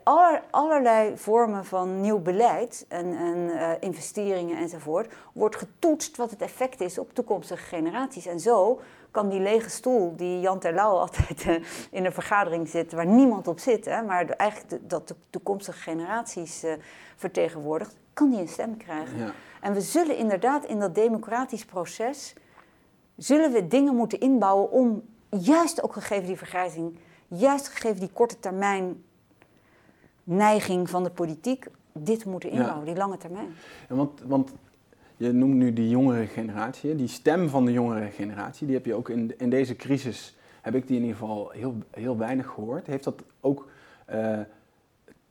[0.51, 6.81] allerlei vormen van nieuw beleid en, en uh, investeringen enzovoort wordt getoetst wat het effect
[6.81, 8.25] is op toekomstige generaties.
[8.25, 8.79] En zo
[9.13, 11.55] kan die lege stoel die Jan Terlouw altijd uh,
[11.91, 16.63] in een vergadering zit, waar niemand op zit, hè, maar eigenlijk dat de toekomstige generaties
[16.63, 16.73] uh,
[17.15, 19.17] vertegenwoordigt, kan die een stem krijgen.
[19.17, 19.31] Ja.
[19.61, 22.33] En we zullen inderdaad in dat democratisch proces,
[23.15, 26.97] zullen we dingen moeten inbouwen om juist ook gegeven die vergrijzing,
[27.27, 29.03] juist gegeven die korte termijn
[30.23, 33.55] neiging van de politiek, dit moeten inbouwen, die lange termijn.
[33.89, 34.53] Ja, want, want
[35.23, 38.93] je noemt nu die jongere generatie, die stem van de jongere generatie, die heb je
[38.93, 42.87] ook in, in deze crisis, heb ik die in ieder geval heel, heel weinig gehoord.
[42.87, 43.67] Heeft dat ook
[44.13, 44.39] uh,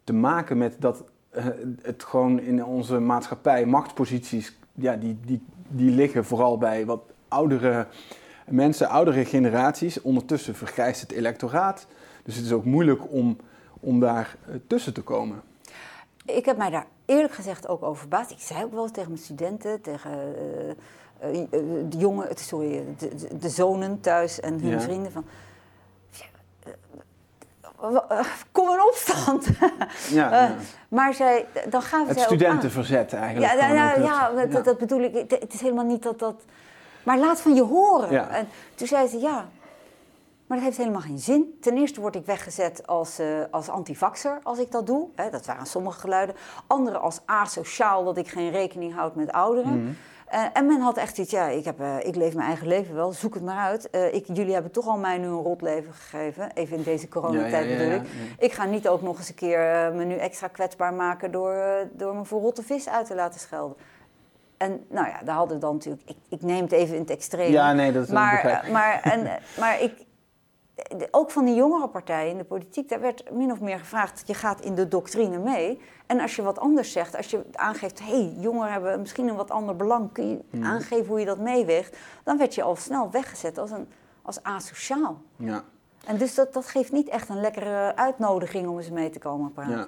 [0.04, 1.04] te maken met dat
[1.36, 1.46] uh,
[1.82, 7.86] het gewoon in onze maatschappij, machtsposities, ja, die, die, die liggen vooral bij wat oudere
[8.46, 10.00] mensen, oudere generaties.
[10.00, 11.86] Ondertussen vergrijst het electoraat.
[12.22, 13.36] Dus het is ook moeilijk om,
[13.80, 15.42] om daar uh, tussen te komen.
[16.24, 18.30] Ik heb mij daar eerlijk gezegd ook over verbaasd.
[18.30, 20.34] Ik zei ook wel tegen mijn studenten, tegen
[21.22, 21.48] uh, uh,
[21.88, 24.80] de jongen, sorry, de, de, zonen thuis en hun ja.
[24.80, 25.24] vrienden van.
[28.52, 29.46] Kom in opstand.
[30.10, 30.54] Ja, ja.
[30.88, 33.52] maar zij, dan gaan we Het studentenverzet eigenlijk.
[33.52, 35.30] Ja, ja, ja, dat, dat, bedoel ik.
[35.30, 36.42] Het is helemaal niet dat dat.
[37.02, 38.30] Maar laat van je horen.
[38.30, 39.48] En toen zei ze ja.
[40.52, 41.58] Maar dat heeft helemaal geen zin.
[41.60, 45.08] Ten eerste word ik weggezet als, uh, als antivaxer als ik dat doe.
[45.14, 46.34] Hè, dat waren sommige geluiden.
[46.66, 49.82] Andere als asociaal, dat ik geen rekening houd met ouderen.
[49.82, 49.96] Mm.
[50.32, 52.94] Uh, en men had echt iets, ja, ik, heb, uh, ik leef mijn eigen leven
[52.94, 53.88] wel, zoek het maar uit.
[54.12, 57.64] ik, jullie hebben toch al mij nu een rot leven gegeven, even in deze coronatijd
[57.64, 58.08] ja, ja, ja, bedoel ik.
[58.38, 62.14] Ik ga niet ook nog eens een keer me nu extra kwetsbaar maken door, door
[62.14, 63.76] me voor rotte vis uit te laten schelden.
[64.56, 67.10] En nou ja, daar hadden we dan natuurlijk, ik, ik neem het even in het
[67.10, 67.52] extreem.
[67.52, 69.28] Ja, nee, dat is maar, maar, en,
[69.58, 69.92] maar ik,
[71.10, 74.34] ook van die jongere partijen in de politiek, daar werd min of meer gevraagd: je
[74.34, 75.80] gaat in de doctrine mee.
[76.06, 79.36] En als je wat anders zegt, als je aangeeft: hé, hey, jongeren hebben misschien een
[79.36, 80.64] wat ander belang, kun je hmm.
[80.64, 83.86] aangeven hoe je dat meeweegt, dan werd je al snel weggezet als, een,
[84.22, 85.20] als asociaal.
[85.36, 85.64] Ja.
[86.06, 89.52] En dus dat, dat geeft niet echt een lekkere uitnodiging om eens mee te komen
[89.52, 89.76] praten.
[89.76, 89.86] Ja.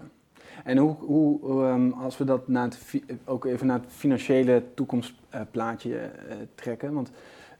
[0.65, 5.91] En hoe, hoe um, als we dat naar het, ook even naar het financiële toekomstplaatje
[5.91, 7.11] uh, trekken, want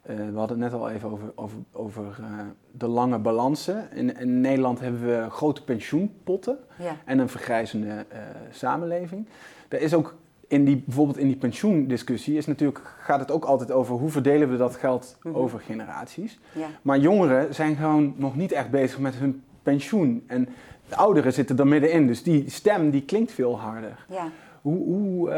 [0.09, 2.39] uh, we hadden het net al even over, over, over uh,
[2.71, 3.87] de lange balansen.
[3.93, 6.97] In, in, Nederland hebben we grote pensioenpotten ja.
[7.05, 8.19] en een vergrijzende uh,
[8.51, 9.27] samenleving.
[9.67, 10.15] Er is ook
[10.47, 14.51] in die, bijvoorbeeld in die pensioendiscussie is natuurlijk, gaat het ook altijd over hoe verdelen
[14.51, 15.41] we dat geld mm -hmm.
[15.41, 16.39] over generaties.
[16.51, 16.67] Ja.
[16.81, 20.23] Maar jongeren zijn gewoon nog niet echt bezig met hun pensioen.
[20.27, 20.47] En
[20.89, 24.05] de ouderen zitten er middenin, dus die stem die klinkt veel harder.
[24.09, 24.29] Ja.
[24.61, 25.31] Hoe, hoe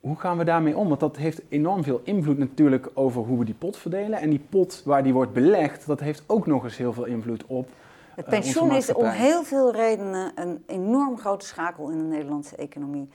[0.00, 0.88] hoe gaan we daarmee om?
[0.88, 4.18] Want dat heeft enorm veel invloed natuurlijk over hoe we die pot verdelen.
[4.18, 7.44] En die pot waar die wordt belegd, dat heeft ook nog eens heel veel invloed
[7.46, 7.68] op.
[8.14, 12.56] Het uh, pensioen is om heel veel redenen een enorm grote schakel in de Nederlandse
[12.56, 13.08] economie.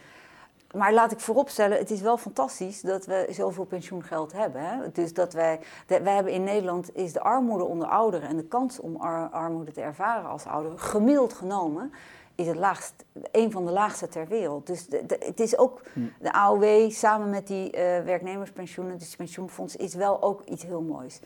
[0.76, 4.62] Maar laat ik vooropstellen, het is wel fantastisch dat we zoveel pensioengeld hebben.
[4.62, 4.92] Hè?
[4.92, 8.80] Dus dat wij, wij hebben in Nederland is de armoede onder ouderen en de kans
[8.80, 8.96] om
[9.32, 11.92] armoede te ervaren als ouderen gemiddeld genomen
[12.36, 14.68] is het laagst, een van de laagste ter wereld.
[14.68, 14.88] Dus
[15.20, 16.00] het is ook hm.
[16.20, 20.82] de AOW samen met die uh, werknemerspensioenen, dus het pensioenfonds, is wel ook iets heel
[20.82, 21.20] moois.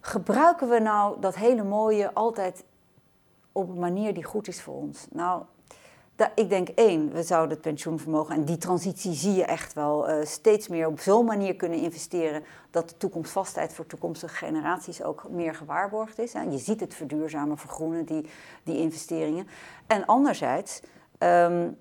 [0.00, 2.64] Gebruiken we nou dat hele mooie altijd
[3.52, 5.06] op een manier die goed is voor ons?
[5.10, 5.42] Nou,
[6.34, 10.24] ik denk één, we zouden het pensioenvermogen, en die transitie zie je echt wel, uh,
[10.24, 15.54] steeds meer op zo'n manier kunnen investeren dat de toekomstvastheid voor toekomstige generaties ook meer
[15.54, 16.34] gewaarborgd is.
[16.34, 18.26] En je ziet het verduurzamen, vergroenen, die,
[18.62, 19.46] die investeringen.
[19.86, 20.80] En anderzijds
[21.18, 21.76] um,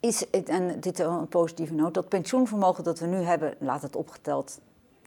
[0.00, 3.82] is, het, en dit is een positieve noot, dat pensioenvermogen dat we nu hebben, laat
[3.82, 4.60] het opgeteld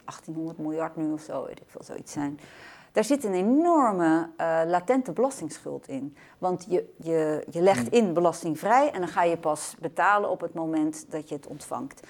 [0.06, 2.40] 1800 miljard nu of zo, weet ik veel, zoiets zijn.
[2.96, 6.18] Daar zit een enorme uh, latente belastingsschuld in.
[6.38, 10.54] Want je, je, je legt in belastingvrij en dan ga je pas betalen op het
[10.54, 12.08] moment dat je het ontvangt.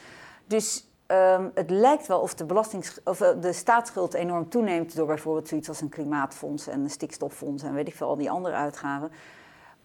[0.47, 5.07] Dus um, het lijkt wel of de, belastings, of uh, de staatsschuld enorm toeneemt door
[5.07, 8.55] bijvoorbeeld zoiets als een klimaatfonds en een stikstoffonds en weet ik veel, al die andere
[8.55, 9.11] uitgaven.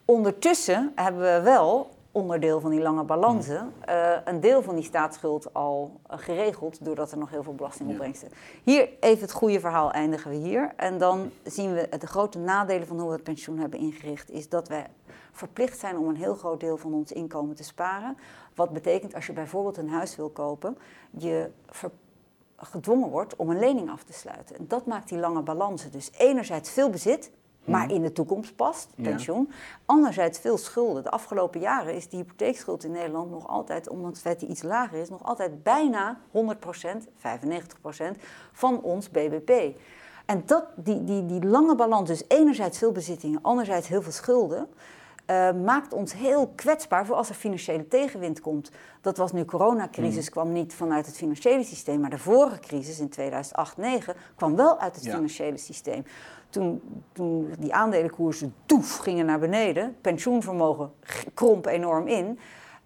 [0.05, 5.54] Ondertussen hebben we wel onderdeel van die lange balansen, uh, een deel van die staatsschuld
[5.54, 8.28] al uh, geregeld, doordat er nog heel veel belastingopbrengsten.
[8.30, 8.36] Ja.
[8.72, 10.72] Hier, even het goede verhaal eindigen we hier.
[10.76, 14.48] En dan zien we de grote nadelen van hoe we het pensioen hebben ingericht, is
[14.48, 14.86] dat wij
[15.32, 18.16] verplicht zijn om een heel groot deel van ons inkomen te sparen.
[18.54, 20.78] Wat betekent als je bijvoorbeeld een huis wil kopen,
[21.11, 21.50] je
[22.56, 24.56] gedwongen wordt om een lening af te sluiten.
[24.56, 25.92] En dat maakt die lange balansen.
[25.92, 27.30] Dus enerzijds veel bezit,
[27.64, 27.94] maar Mhm.
[27.94, 29.02] in de toekomst past, Ja.
[29.11, 29.50] pensioen.
[29.84, 31.02] Anderzijds veel schulden.
[31.02, 34.56] De afgelopen jaren is de hypotheekschuld in Nederland nog altijd, ondanks het feit dat die
[34.56, 38.16] iets lager is, nog altijd bijna 100%, 95%
[38.52, 39.76] van ons BBP.
[40.26, 44.68] En dat, die, die, die lange balans, dus enerzijds veel bezittingen, anderzijds heel veel schulden,
[45.26, 48.70] eh, maakt ons heel kwetsbaar voor als er financiële tegenwind komt.
[49.00, 53.08] Dat was nu coronacrisis, kwam niet vanuit het financiële systeem, maar de vorige crisis in
[53.08, 55.14] 2008-2009 kwam wel uit het Ja.
[55.14, 56.04] financiële systeem.
[56.51, 60.92] Toen, toen die aandelenkoersen toef gingen naar beneden, pensioenvermogen
[61.34, 62.38] kromp enorm in.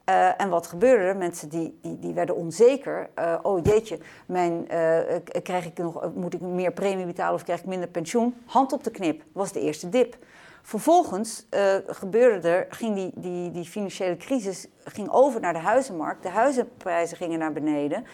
[0.04, 1.16] Eh, en wat gebeurde er?
[1.16, 3.08] Mensen die, die, werden onzeker.
[3.14, 7.60] Eh, oh jeetje, mijn, eh, krijg ik nog, moet ik meer premie betalen of krijg
[7.60, 8.34] ik minder pensioen?
[8.46, 10.16] Hand op de knip, was de eerste dip.
[10.62, 11.46] Vervolgens
[11.86, 16.22] gebeurde er, ging die, die, die financiële crisis ging over naar de huizenmarkt.
[16.22, 18.04] De huizenprijzen gingen naar beneden.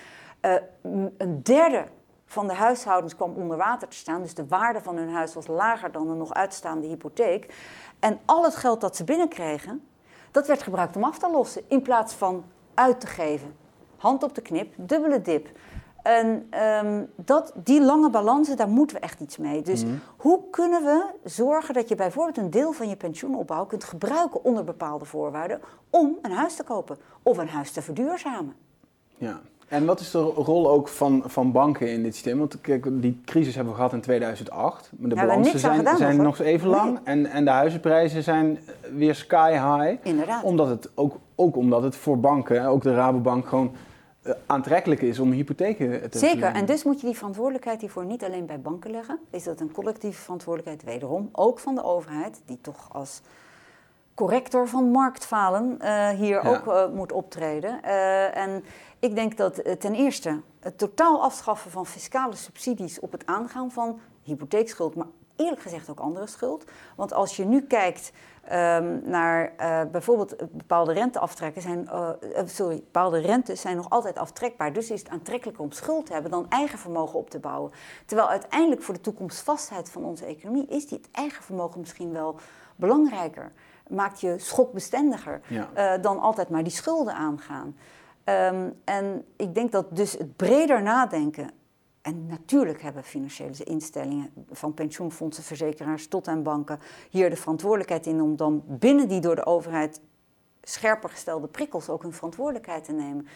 [1.18, 1.84] Een derde
[2.30, 4.22] van de huishoudens kwam onder water te staan.
[4.22, 7.54] Dus de waarde van hun huis was lager dan de nog uitstaande hypotheek.
[7.98, 9.86] En al het geld dat ze binnenkregen,
[10.30, 13.56] dat werd gebruikt om af te lossen in plaats van uit te geven.
[13.96, 15.48] Hand op de knip, dubbele dip.
[16.02, 19.62] En ehm, dat, die lange balansen, daar moeten we echt iets mee.
[19.62, 19.84] Dus
[20.16, 24.64] hoe kunnen we zorgen dat je bijvoorbeeld een deel van je pensioenopbouw kunt gebruiken onder
[24.64, 25.60] bepaalde voorwaarden
[25.90, 28.54] om een huis te kopen of een huis te verduurzamen?
[29.16, 29.40] Ja.
[29.70, 32.38] En wat is de rol ook van, van banken in dit systeem?
[32.38, 34.90] Want kijk, die crisis hebben we gehad in 2008.
[34.96, 36.98] Maar de balansen zijn, gedaan zijn nog, even lang.
[37.04, 38.58] En, en de huizenprijzen zijn
[38.94, 40.06] weer sky high.
[40.08, 40.42] Inderdaad.
[40.42, 43.72] Omdat het, ook, ook omdat het voor banken, ook de Rabobank, gewoon
[44.22, 46.60] eh, aantrekkelijk is om hypotheken te Zeker, verlenen.
[46.60, 49.18] en dus moet je die verantwoordelijkheid hiervoor niet alleen bij banken leggen.
[49.30, 53.20] Is dat een collectieve verantwoordelijkheid wederom, ook van de overheid, die toch als
[54.14, 56.50] corrector van marktfalen eh, hier Ja.
[56.50, 57.82] ook eh, moet optreden.
[58.34, 58.64] En
[59.00, 63.70] ik denk dat eh, ten eerste het totaal afschaffen van fiscale subsidies op het aangaan
[63.70, 66.64] van hypotheekschuld, maar eerlijk gezegd ook andere schuld.
[66.96, 68.12] Want als je nu kijkt
[68.44, 72.10] ehm, naar eh, bijvoorbeeld bepaalde renteaftrekken zijn, eh,
[72.44, 74.72] sorry, bepaalde rentes zijn nog altijd aftrekbaar.
[74.72, 77.72] Dus is het aantrekkelijker om schuld te hebben dan eigen vermogen op te bouwen.
[78.06, 82.36] Terwijl uiteindelijk voor de toekomstvastheid van onze economie is die het eigen vermogen misschien wel
[82.76, 83.52] belangrijker.
[83.88, 85.98] Maakt je schokbestendiger Ja.
[85.98, 87.76] dan altijd maar die schulden aangaan.
[88.24, 91.50] Ehm, en ik denk dat dus het breder nadenken.
[92.02, 96.78] En natuurlijk hebben financiële instellingen, van pensioenfondsen, verzekeraars tot aan banken,
[97.10, 100.00] hier de verantwoordelijkheid in om dan binnen die door de overheid
[100.62, 103.26] scherper gestelde prikkels ook hun verantwoordelijkheid te nemen.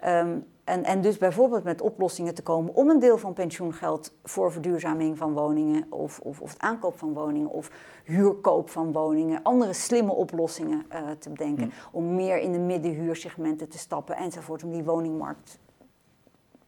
[0.00, 4.52] Ehm, en, en dus bijvoorbeeld met oplossingen te komen om een deel van pensioengeld voor
[4.52, 7.70] verduurzaming van woningen of, of, of het aankoop van woningen of
[8.04, 11.72] huurkoop van woningen, andere slimme oplossingen eh, te bedenken.
[11.92, 15.58] Om meer in de middenhuursegmenten te stappen enzovoort, om die woningmarkt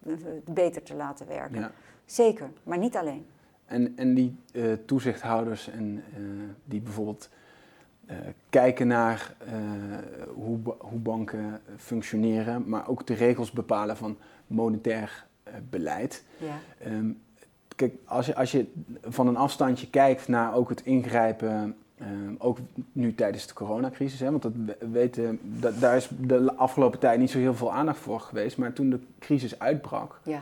[0.06, 0.14] eh,
[0.44, 1.60] beter te laten werken.
[1.60, 1.72] Ja.
[2.04, 3.26] Zeker, maar niet alleen.
[3.70, 6.20] En, en die eh, toezichthouders en, eh,
[6.64, 7.28] die bijvoorbeeld
[8.10, 8.16] eh,
[8.48, 9.52] kijken naar eh,
[10.34, 16.24] hoe, hoe banken functioneren, maar ook de regels bepalen van monetair eh, beleid.
[16.38, 16.58] Ja.
[16.78, 17.10] Ehm,
[17.76, 18.66] kijk, als je, als je
[19.02, 22.58] van een afstandje kijkt naar ook het ingrijpen, ehm, ook
[22.92, 27.18] nu tijdens de coronacrisis, hè, want dat we- weten, dat, daar is de afgelopen tijd
[27.18, 30.40] niet zo heel veel aandacht voor geweest, maar toen de crisis uitbrak, Ja.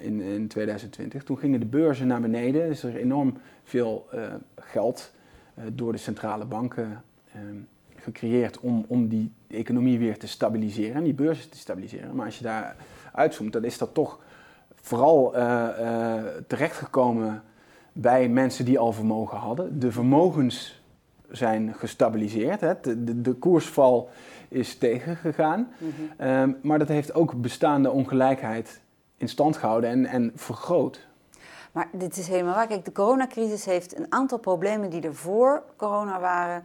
[0.00, 1.24] in, in 2020.
[1.24, 2.68] Toen gingen de beurzen naar beneden.
[2.68, 4.08] Is er enorm veel
[4.56, 5.12] geld
[5.72, 7.40] door de centrale banken eh,
[7.96, 12.14] gecreëerd om, om die economie weer te stabiliseren en die beurzen te stabiliseren.
[12.14, 12.76] Maar als je daar
[13.12, 14.18] uitzoomt, dan is dat toch
[14.74, 17.42] vooral eh, eh, terechtgekomen
[17.92, 19.78] bij mensen die al vermogen hadden.
[19.78, 20.82] De vermogens
[21.30, 22.60] zijn gestabiliseerd.
[22.60, 22.72] Hè.
[22.80, 24.10] De, de, de koersval
[24.48, 25.68] is tegengegaan.
[25.78, 25.90] Mhm.
[26.16, 28.80] Ehm, maar dat heeft ook bestaande ongelijkheid
[29.16, 31.06] in stand gehouden en, en vergroot.
[31.72, 32.66] Maar dit is helemaal waar.
[32.66, 36.64] Kijk, de coronacrisis heeft een aantal problemen die er voor corona waren,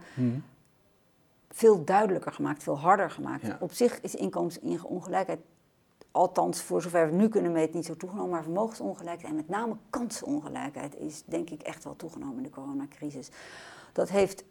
[1.50, 3.46] veel duidelijker gemaakt, veel harder gemaakt.
[3.46, 3.56] Ja.
[3.60, 5.40] Op zich is inkomensongelijkheid,
[6.10, 8.30] althans voor zover we nu kunnen meten, niet zo toegenomen.
[8.30, 13.30] Maar vermogensongelijkheid en met name kansenongelijkheid is denk ik echt wel toegenomen in de coronacrisis.
[13.92, 14.44] Dat heeft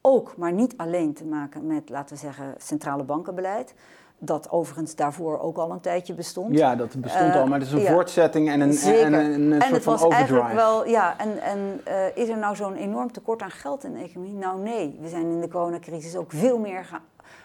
[0.00, 3.74] ook, maar niet alleen te maken met, laten we zeggen, centrale bankenbeleid.
[4.20, 6.54] Dat overigens daarvoor ook al een tijdje bestond.
[6.54, 7.92] Ja, dat bestond Eh, al, maar het is een ja.
[7.92, 9.04] voortzetting en een, Zeker.
[9.04, 10.40] en een, een en soort het van was overdrive.
[10.40, 13.92] eigenlijk wel, ja, en, en eh, is er nou zo'n enorm tekort aan geld in
[13.92, 14.34] de economie?
[14.34, 17.00] Nou nee, we zijn in de coronacrisis ook veel meer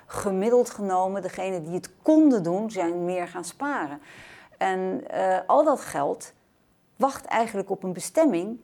[0.06, 1.22] gemiddeld genomen.
[1.22, 4.00] Degenen die het konden doen, zijn meer gaan sparen.
[4.58, 6.34] En eh, al dat geld
[6.96, 8.60] wacht eigenlijk op een bestemming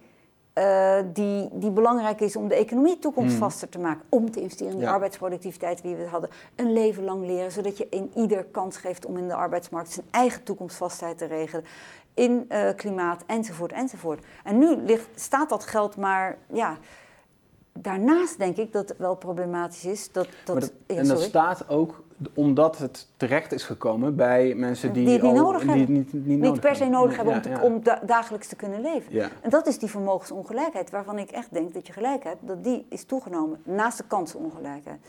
[0.60, 4.01] eh, die, die belangrijk is om de economie toekomstvaster te maken.
[4.10, 6.30] Om te investeren in die arbeidsproductiviteit die we hadden.
[6.55, 10.05] Een leven lang leren, zodat je in ieder kans geeft om in de arbeidsmarkt zijn
[10.12, 11.66] eigen toekomstvastheid te regelen.
[12.14, 14.26] In uh, klimaat, enzovoort, enzovoort.
[14.43, 16.78] En nu ligt, staat dat geld maar, ja,
[17.74, 20.12] daarnaast denk ik dat het wel problematisch is.
[20.12, 22.03] Dat, dat, en dat staat ook
[22.34, 25.93] omdat het terecht is gekomen bij mensen die, die het niet nodig die hebben.
[25.93, 27.59] Niet, niet, niet per se nodig hebben om, te,
[27.93, 29.32] om dagelijks te kunnen leven.
[29.41, 32.86] En dat is die vermogensongelijkheid waarvan ik echt denk dat je gelijk hebt, dat die
[32.89, 34.99] is toegenomen naast de kansenongelijkheid.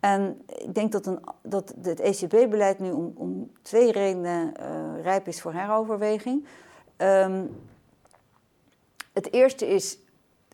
[0.00, 5.28] En ik denk dat, een, dat het ECB-beleid nu om, om, twee redenen uh, rijp
[5.28, 6.46] is voor heroverweging.
[6.96, 7.56] Um,
[9.12, 9.98] het eerste is,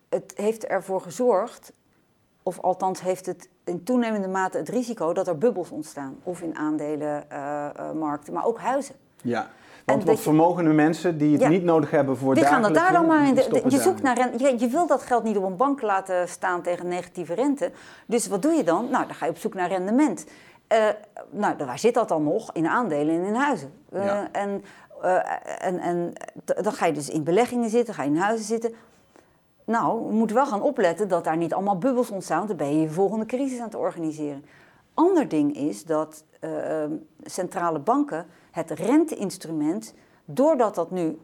[0.08, 1.72] het heeft ervoor gezorgd,
[2.46, 6.16] of althans heeft het in toenemende mate het risico dat er bubbels ontstaan.
[6.22, 8.94] Of in aandelenmarkten, uh, maar ook huizen.
[9.22, 9.50] Ja.
[9.84, 13.06] Want wat vermogende mensen die het niet nodig hebben voor Die gaan dat daar dan
[13.06, 13.34] maar in.
[13.34, 16.28] De, je, zoekt naar rente, je, je, wil dat geld niet op een bank laten
[16.28, 17.70] staan tegen negatieve rente.
[18.06, 18.88] Dus wat doe je dan?
[18.90, 20.26] Nou, dan ga je op zoek naar rendement.
[20.72, 20.78] Uh,
[21.30, 22.52] nou, waar zit dat dan nog?
[22.52, 23.72] In aandelen en in huizen.
[23.92, 24.28] Uh, ja.
[24.32, 24.64] en,
[25.02, 25.18] uh,
[25.58, 26.12] en, en
[26.44, 28.74] dan ga je dus in beleggingen zitten, ga je in huizen zitten.
[29.64, 32.80] Nou, we moeten wel gaan opletten dat daar niet allemaal bubbels ontstaan, dan ben je
[32.80, 34.44] je volgende crisis aan het organiseren.
[34.94, 36.84] Ander ding is dat uh,
[37.22, 39.94] centrale banken het renteinstrument,
[40.24, 41.18] doordat dat nu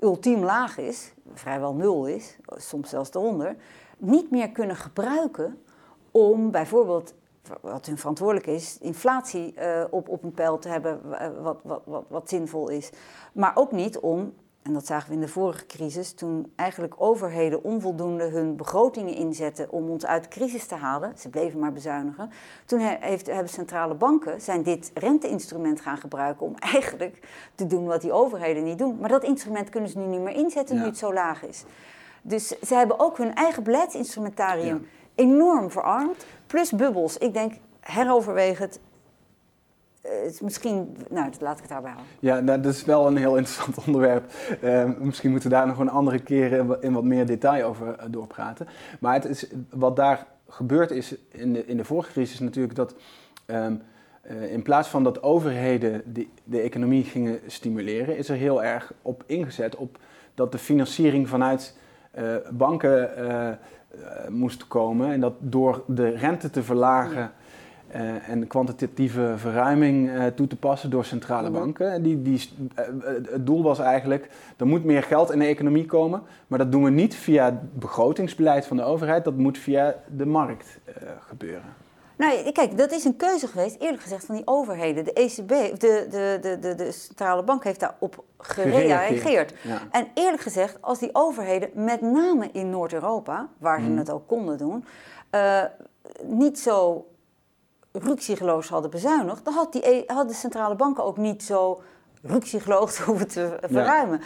[0.00, 3.56] ultiem laag is, vrijwel nul is, soms zelfs eronder,
[3.98, 5.62] niet meer kunnen gebruiken
[6.10, 7.14] om bijvoorbeeld,
[7.60, 11.00] wat hun verantwoordelijk is, inflatie uh, op, op een pijl te hebben
[11.42, 12.90] wat, wat, wat, wat zinvol is.
[13.32, 14.34] Maar ook niet om
[14.64, 19.70] en dat zagen we in de vorige crisis, toen eigenlijk overheden onvoldoende hun begrotingen inzetten
[19.70, 21.12] om ons uit de crisis te halen.
[21.18, 22.30] Ze bleven maar bezuinigen.
[22.64, 27.18] Toen heeft, hebben centrale banken zijn dit renteinstrument gaan gebruiken om eigenlijk
[27.54, 28.98] te doen wat die overheden niet doen.
[29.00, 31.64] Maar dat instrument kunnen ze nu niet meer inzetten nu het zo laag is.
[32.22, 36.26] Dus ze hebben ook hun eigen beleidsinstrumentarium enorm verarmd.
[36.46, 37.18] Plus bubbels.
[37.18, 38.80] Ik denk, heroverweeg het,
[40.04, 42.12] uh, misschien, nou, laat ik het daarbij houden.
[42.20, 44.32] Ja, nou, dat is wel een heel interessant onderwerp.
[44.62, 48.04] Uh, misschien moeten we daar nog een andere keer in wat meer detail over uh,
[48.08, 48.66] doorpraten.
[49.00, 52.94] Maar het is, wat daar gebeurd is in de, in de vorige crisis natuurlijk dat
[53.46, 53.82] um,
[54.48, 59.22] in plaats van dat overheden de, de economie gingen stimuleren, is er heel erg op
[59.26, 59.98] ingezet op
[60.34, 61.76] dat de financiering vanuit
[62.50, 63.10] banken
[64.28, 67.20] moest komen en dat door de rente te verlagen.
[67.20, 67.32] Ja
[67.94, 71.58] uh, en kwantitatieve verruiming uh, toe te passen door centrale mhm.
[71.58, 72.02] banken.
[72.02, 72.84] Die, die, uh,
[73.30, 76.84] het doel was eigenlijk, er moet meer geld in de economie komen, maar dat doen
[76.84, 80.78] we niet via het begrotingsbeleid van de overheid, dat moet via de markt
[81.28, 81.82] gebeuren.
[82.16, 85.04] Nou, kijk, dat is een keuze geweest, eerlijk gezegd, van die overheden.
[85.04, 85.48] De ECB,
[85.80, 89.54] de, de, de, de, centrale bank heeft daarop gereageerd.
[89.62, 89.80] Ja.
[89.90, 93.98] En eerlijk gezegd, als die overheden, met name in Noord-Europa, waar ze mm.
[93.98, 94.84] het ook konden doen,
[96.22, 97.06] niet zo
[97.98, 101.82] ruksigloos hadden bezuinigd, dan had, die, e- had de centrale banken ook niet zo
[102.22, 104.20] ruksigloos hoeven te verruimen.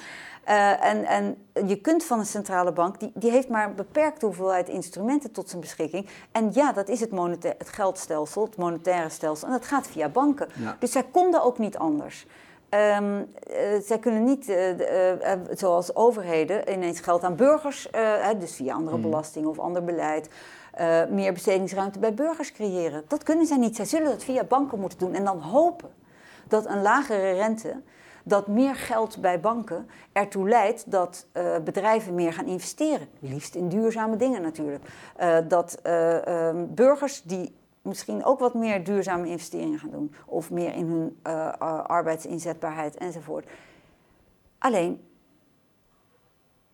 [0.49, 4.27] Uh, en, en je kunt van een centrale bank, die, die heeft maar een beperkte
[4.27, 6.09] hoeveelheid instrumenten tot zijn beschikking.
[6.33, 7.13] En ja, dat is het,
[7.43, 9.47] het geldstelsel, het monetaire stelsel.
[9.47, 10.49] En dat gaat via banken.
[10.79, 12.27] Dus zij konden ook niet anders.
[12.71, 13.27] Um, uh,
[13.83, 14.71] zij kunnen niet, uh,
[15.51, 17.89] zoals overheden, ineens geld aan burgers,
[18.39, 19.05] dus via andere hmm.
[19.05, 20.29] belastingen of ander beleid,
[20.81, 23.05] uh, meer bestedingsruimte bij burgers creëren.
[23.09, 23.77] Dat kunnen zij niet.
[23.77, 25.91] Zij zullen dat via banken moeten doen en dan hopen
[26.49, 27.81] dat een lagere rente,
[28.25, 33.09] dat meer geld bij banken ertoe leidt dat uh, bedrijven meer gaan investeren.
[33.19, 34.85] Liefst in duurzame dingen natuurlijk.
[35.21, 40.15] Uh, dat ehm, burgers die misschien ook wat meer duurzame investeringen gaan doen.
[40.27, 41.17] Of meer in hun
[41.87, 43.47] arbeidsinzetbaarheid enzovoort.
[44.59, 45.01] Alleen,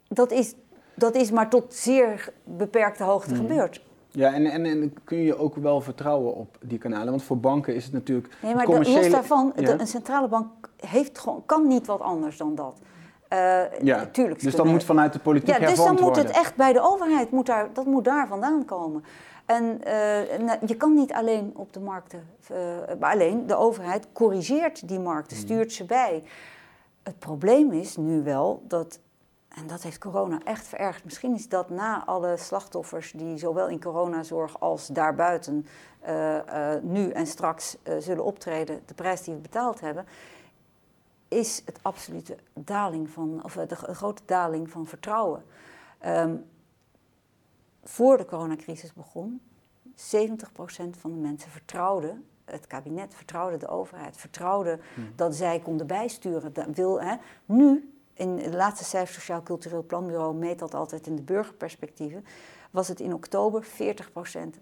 [0.08, 0.54] dat is,
[0.94, 3.46] dat is maar tot zeer beperkte hoogte hmm.
[3.46, 3.82] gebeurd.
[4.16, 7.10] Ja, en, en, en, kun je ook wel vertrouwen op die kanalen?
[7.10, 8.36] Want voor banken is het natuurlijk.
[8.42, 9.00] Nee, maar commerciële...
[9.00, 12.80] los daarvan, een centrale bank heeft gewoon, kan niet wat anders dan dat.
[13.32, 14.40] Uh, ja, tuurlijk.
[14.40, 17.30] Dus dan moet vanuit de politiek ja, Dus dan moet het echt bij de overheid,
[17.30, 19.04] moet daar, dat moet daar vandaan komen.
[19.46, 22.56] En uh, je kan niet alleen op de markten, uh,
[23.00, 25.46] maar alleen de overheid corrigeert die markten, hmm.
[25.46, 26.22] stuurt ze bij.
[27.02, 28.98] Het probleem is nu wel dat
[29.54, 31.04] en dat heeft corona echt verergerd.
[31.04, 35.66] Misschien is dat na alle slachtoffers die zowel in coronazorg als daarbuiten
[36.06, 40.06] uh, uh, nu en straks uh, zullen optreden, de prijs die we betaald hebben,
[41.28, 45.44] is het absolute daling van, of de, grote daling van vertrouwen.
[46.06, 46.44] Um,
[47.82, 49.40] voor de coronacrisis begon,
[49.90, 49.94] 70%
[50.98, 55.12] van de mensen vertrouwde het kabinet, vertrouwde de overheid, vertrouwde hmm.
[55.16, 56.52] dat zij konden bijsturen.
[56.52, 57.16] Dat wil, hè.
[57.44, 62.24] Nu in de laatste cijfer Sociaal Cultureel Planbureau meet dat altijd in de burgerperspectieven,
[62.70, 63.68] was het in oktober 40%.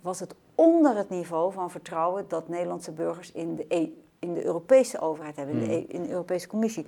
[0.00, 3.88] Was het onder het niveau van vertrouwen dat Nederlandse burgers in de, e,
[4.18, 5.74] in de Europese overheid hebben, in, de, hmm.
[5.74, 6.86] e, in de Europese Commissie.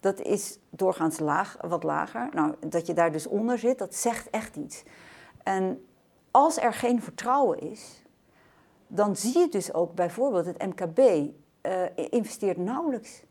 [0.00, 2.28] Dat is doorgaans laag, wat lager.
[2.32, 4.82] Nou, dat je daar dus onder zit, dat zegt echt iets.
[5.42, 5.84] En
[6.30, 8.02] als er geen vertrouwen is,
[8.86, 11.28] dan zie je dus ook bijvoorbeeld het MKB uh,
[11.62, 13.22] eh, investeert nauwelijks.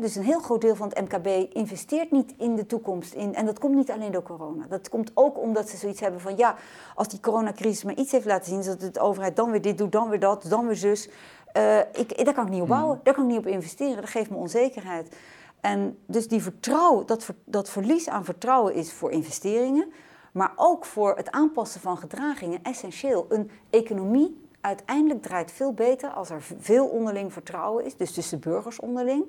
[0.00, 3.12] Dus een heel groot deel van het MKB investeert niet in de toekomst.
[3.12, 4.66] In, en dat komt niet alleen door corona.
[4.68, 6.56] Dat komt ook omdat ze zoiets hebben van ja,
[6.94, 9.92] als die coronacrisis maar iets heeft laten zien, dat de overheid dan weer dit doet,
[9.92, 11.08] dan weer dat, dan weer zus.
[11.56, 12.76] Uh, ik, daar kan ik niet op hmm.
[12.76, 15.16] bouwen, daar kan ik niet op investeren, dat geeft me onzekerheid.
[15.60, 19.92] En dus die vertrouwen, dat, dat verlies aan vertrouwen is voor investeringen,
[20.32, 23.26] maar ook voor het aanpassen van gedragingen essentieel.
[23.28, 28.80] Een economie uiteindelijk draait veel beter als er veel onderling vertrouwen is, dus tussen burgers
[28.80, 29.24] onderling.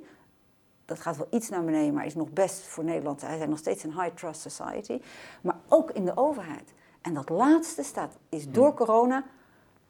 [0.86, 3.21] Dat gaat wel iets naar beneden, maar is nog best voor Nederland.
[3.21, 5.01] Wij zijn nog steeds een high trust society.
[5.41, 6.73] Maar ook in de overheid.
[7.01, 9.23] En dat laatste staat, is door corona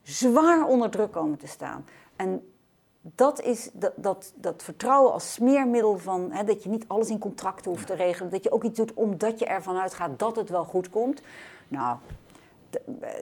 [0.01, 1.85] zwaar onder druk komen te staan.
[2.15, 2.53] En
[3.01, 7.19] dat is dat, dat, dat vertrouwen als smeermiddel van hè, dat je niet alles in
[7.19, 8.31] contracten hoeft te regelen.
[8.31, 11.21] Dat je ook iets doet omdat je ervan uitgaat dat het wel goed komt.
[11.67, 11.97] Nou,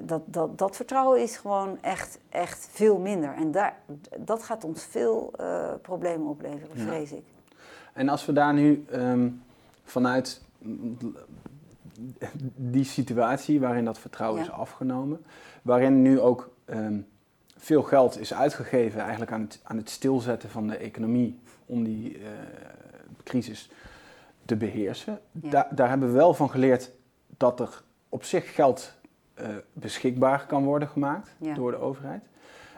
[0.01, 3.33] dat, dat, dat vertrouwen is gewoon echt, echt veel minder.
[3.33, 3.79] En daar,
[4.17, 7.25] dat gaat ons veel uh, problemen opleveren, vrees ik.
[7.93, 9.41] En als we daar nu um,
[9.83, 10.41] vanuit
[12.55, 15.25] die situatie waarin dat vertrouwen is afgenomen,
[15.61, 17.07] waarin nu ook um,
[17.57, 22.17] veel geld is uitgegeven eigenlijk aan het, aan het stilzetten van de economie om die
[22.17, 22.25] uh,
[23.23, 23.69] crisis
[24.45, 25.19] te beheersen.
[25.31, 26.91] Da daar hebben we wel van geleerd
[27.37, 28.93] dat er op zich geld
[29.39, 32.23] uh, beschikbaar kan worden gemaakt door de overheid.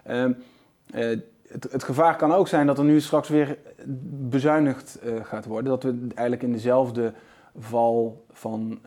[0.08, 3.58] Uh, het, het, gevaar kan ook zijn dat er nu straks weer
[4.30, 5.70] bezuinigd gaat worden.
[5.70, 7.14] Dat we eigenlijk in dezelfde
[7.58, 8.80] val van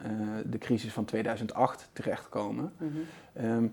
[0.45, 2.73] de crisis van 2008 terechtkomen.
[2.79, 3.73] Mm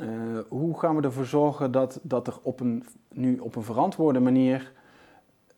[0.00, 4.20] uh, hoe gaan we ervoor zorgen dat, dat er op een, nu op een verantwoorde
[4.20, 4.72] manier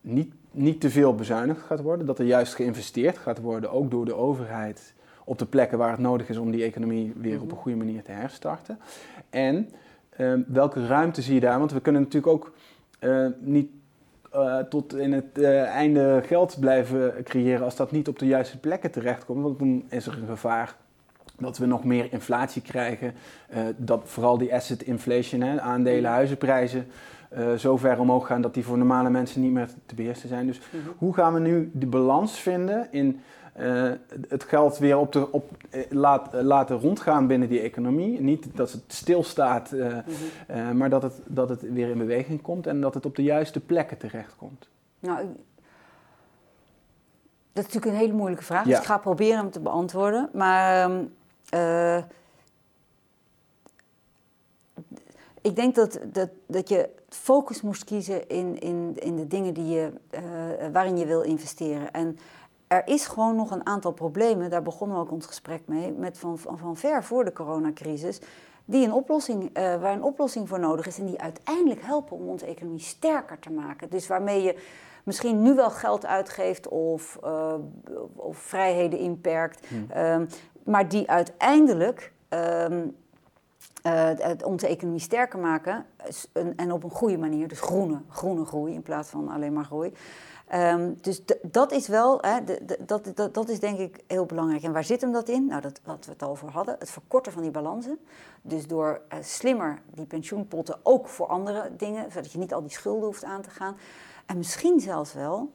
[0.00, 4.04] niet, niet te veel bezuinigd gaat worden, dat er juist geïnvesteerd gaat worden, ook door
[4.04, 4.94] de overheid,
[5.24, 7.56] op de plekken waar het nodig is om die economie weer op een mhm.
[7.56, 8.78] goede manier te herstarten.
[9.30, 9.70] En
[10.20, 11.58] uh, welke ruimte zie je daar?
[11.58, 12.52] Want we kunnen natuurlijk ook
[13.40, 13.70] niet
[14.34, 18.58] uh, tot in het uh, einde geld blijven creëren als dat niet op de juiste
[18.58, 19.42] plekken terechtkomt.
[19.42, 20.76] Want dan is er een gevaar
[21.38, 23.14] dat we nog meer inflatie krijgen.
[23.54, 26.16] Uh, dat vooral die asset inflation, hè, aandelen, mm.
[26.16, 26.86] huizenprijzen,
[27.56, 30.46] zo ver omhoog gaan dat die voor normale mensen niet meer te beheersen zijn.
[30.46, 30.92] Dus mm-hmm.
[30.98, 33.20] hoe gaan we nu de balans vinden in
[33.60, 33.92] uh,
[34.28, 35.50] het geld weer op de, op,
[35.88, 38.20] laat, laten rondgaan binnen die economie?
[38.20, 40.76] Niet dat het stilstaat, mm-hmm.
[40.76, 43.60] maar dat het, dat het weer in beweging komt en dat het op de juiste
[43.60, 44.68] plekken terechtkomt.
[44.98, 45.26] Nou,
[47.52, 50.28] dat is natuurlijk een hele moeilijke vraag, dus ik ga proberen hem te beantwoorden.
[50.32, 50.90] Maar
[51.48, 52.02] ehm,
[55.40, 59.66] ik denk dat, dat, dat je focus moest kiezen in, in, in de dingen die
[59.66, 59.92] je,
[60.72, 61.92] waarin je wil investeren.
[61.92, 62.18] En
[62.70, 66.18] er is gewoon nog een aantal problemen, daar begonnen we ook ons gesprek mee, met
[66.18, 68.20] van, van, van ver voor de coronacrisis,
[68.64, 72.28] die een oplossing, uh, waar een oplossing voor nodig is en die uiteindelijk helpen om
[72.28, 73.90] onze economie sterker te maken.
[73.90, 74.58] Dus waarmee je
[75.04, 77.54] misschien nu wel geld uitgeeft of, uh,
[78.14, 79.86] of vrijheden inperkt, hmm.
[79.90, 80.26] Ehm,
[80.64, 82.96] maar die uiteindelijk um,
[83.86, 84.10] uh,
[84.44, 85.86] onze economie sterker maken
[86.56, 89.92] en op een goede manier, dus groene, groene groei in plaats van alleen maar groei.
[90.54, 92.44] Um, dus dat is wel, hè,
[92.86, 94.62] dat, dat, dat is denk ik heel belangrijk.
[94.62, 95.46] En waar zit hem dat in?
[95.46, 97.98] Nou, dat wat we het over hadden, het verkorten van die balansen.
[98.42, 102.70] Dus door uh, slimmer die pensioenpotten ook voor andere dingen, zodat je niet al die
[102.70, 103.76] schulden hoeft aan te gaan.
[104.26, 105.52] En misschien zelfs wel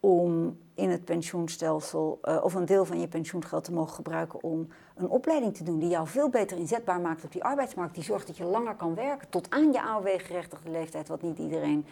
[0.00, 4.68] om in het pensioenstelsel uh, of een deel van je pensioengeld te mogen gebruiken om
[4.96, 7.94] een opleiding te doen die jou veel beter inzetbaar maakt op die arbeidsmarkt.
[7.94, 11.86] Die zorgt dat je langer kan werken tot aan je AOW-gerechtigde leeftijd, wat niet iedereen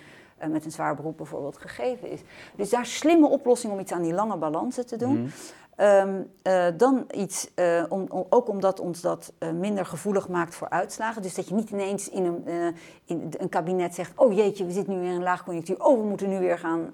[0.50, 2.20] met een zwaar beroep bijvoorbeeld gegeven is.
[2.56, 5.22] Dus daar slimme oplossingen om iets aan die lange balansen te doen.
[5.22, 5.30] Mhm.
[5.76, 10.54] Um, uh, dan iets, uh, om, om, ook omdat ons dat uh, minder gevoelig maakt
[10.54, 11.22] voor uitslagen.
[11.22, 12.74] Dus dat je niet ineens in een,
[13.04, 15.84] in een kabinet zegt: Oh jeetje, we zitten nu weer in een laagconjunctuur.
[15.84, 16.90] Oh, we moeten nu weer gaan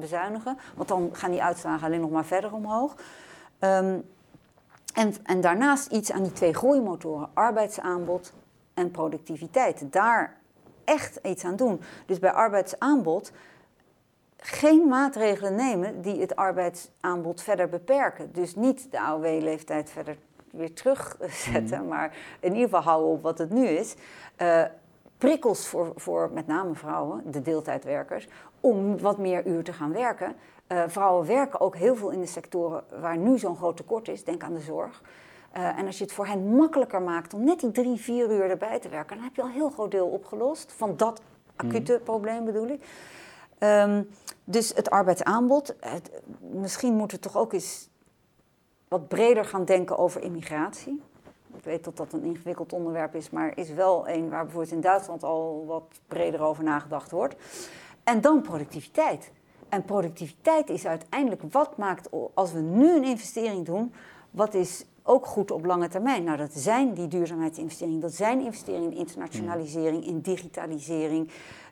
[0.00, 0.58] bezuinigen.
[0.76, 2.94] Want dan gaan die uitslagen alleen nog maar verder omhoog.
[3.60, 4.04] Um,
[4.94, 8.32] en, en daarnaast iets aan die twee groeimotoren: arbeidsaanbod
[8.74, 9.92] en productiviteit.
[9.92, 10.36] Daar
[10.84, 11.80] echt iets aan doen.
[12.06, 13.32] Dus bij arbeidsaanbod
[14.36, 18.32] geen maatregelen nemen die het arbeidsaanbod verder beperken.
[18.32, 20.16] Dus niet de AOW-leeftijd verder
[20.50, 21.88] weer terugzetten, mm.
[21.88, 23.94] maar in ieder geval houden op wat het nu is.
[24.42, 24.62] Uh,
[25.18, 28.28] prikkels voor, voor met name vrouwen, de deeltijdwerkers,
[28.60, 30.36] om wat meer uur te gaan werken.
[30.68, 34.24] Uh, vrouwen werken ook heel veel in de sectoren waar nu zo'n groot tekort is.
[34.24, 35.02] Denk aan de zorg.
[35.56, 38.50] Uh, en als je het voor hen makkelijker maakt om net die drie, vier uur
[38.50, 40.72] erbij te werken, dan heb je al een heel groot deel opgelost.
[40.72, 41.20] Van dat
[41.56, 42.02] acute mm.
[42.02, 42.84] probleem bedoel ik.
[43.58, 44.08] Um,
[44.44, 45.74] dus het arbeidsaanbod.
[45.80, 47.88] Het, misschien moeten we toch ook eens
[48.88, 51.02] wat breder gaan denken over immigratie.
[51.56, 54.80] Ik weet dat dat een ingewikkeld onderwerp is, maar is wel een waar bijvoorbeeld in
[54.80, 57.34] Duitsland al wat breder over nagedacht wordt.
[58.04, 59.30] En dan productiviteit.
[59.68, 63.94] En productiviteit is uiteindelijk wat maakt, als we nu een investering doen,
[64.30, 66.24] wat is ook goed op lange termijn.
[66.24, 71.30] Nou, dat zijn die duurzaamheidsinvesteringen, dat zijn investeringen in internationalisering, in digitalisering,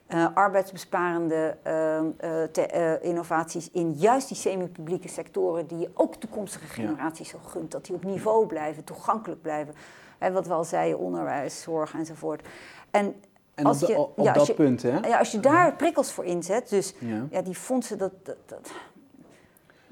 [0.09, 7.37] uh, arbeidsbesparende uh, innovaties in juist die semi-publieke sectoren die je ook toekomstige generaties zo
[7.45, 9.73] gunt, dat die op niveau blijven, toegankelijk blijven.
[10.17, 12.47] Hè, wat we al zeiden, onderwijs, zorg enzovoort.
[12.91, 13.15] En
[13.55, 14.97] en als op, je, op ja, dat je, punt, hè?
[15.07, 16.93] Ja, als je daar prikkels voor inzet, dus
[17.29, 18.71] ja, die fondsen, dat, dat, dat,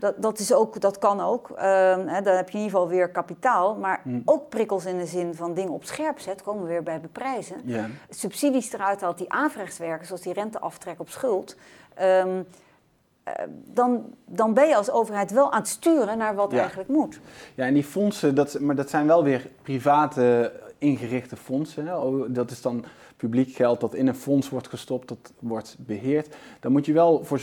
[0.01, 1.49] dat, dat, is ook, dat kan ook.
[1.49, 1.57] Uh,
[2.05, 3.75] hè, dan heb je in ieder geval weer kapitaal.
[3.75, 4.19] Maar hm.
[4.25, 7.55] ook prikkels in de zin van dingen op scherp zet, komen we weer bij beprijzen.
[8.09, 11.55] Subsidies eruit haalt die aanvrechtswerken, zoals die renteaftrek op schuld.
[12.01, 12.45] Um,
[13.53, 17.19] dan, dan ben je als overheid wel aan het sturen naar wat eigenlijk moet.
[17.55, 21.87] Ja, en die fondsen, dat, maar dat zijn wel weer private ingerichte fondsen.
[21.87, 21.97] Hè?
[21.97, 22.85] Oh, dat is dan
[23.17, 26.35] publiek geld dat in een fonds wordt gestopt, dat wordt beheerd.
[26.59, 27.39] Dan moet je wel voor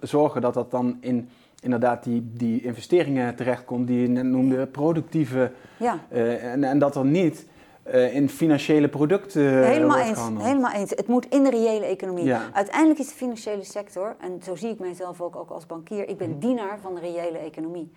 [0.00, 1.28] zorgen dat dat dan in
[1.62, 5.52] inderdaad die, die investeringen terechtkomt die je net noemde, productieve.
[5.76, 5.98] Ja.
[6.12, 7.46] Uh, en, en dat er niet
[7.86, 10.90] uh, in financiële producten uh, helemaal eens, Helemaal eens.
[10.90, 12.24] Het moet in de reële economie.
[12.24, 12.50] Ja.
[12.52, 16.18] Uiteindelijk is de financiële sector, en zo zie ik mijzelf ook, ook als bankier, ik
[16.18, 16.38] ben mhm.
[16.38, 17.92] dienaar van de reële economie.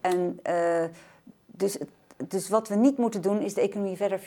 [0.00, 0.40] En
[1.46, 1.78] dus,
[2.28, 4.20] dus wat we niet moeten doen is de economie verder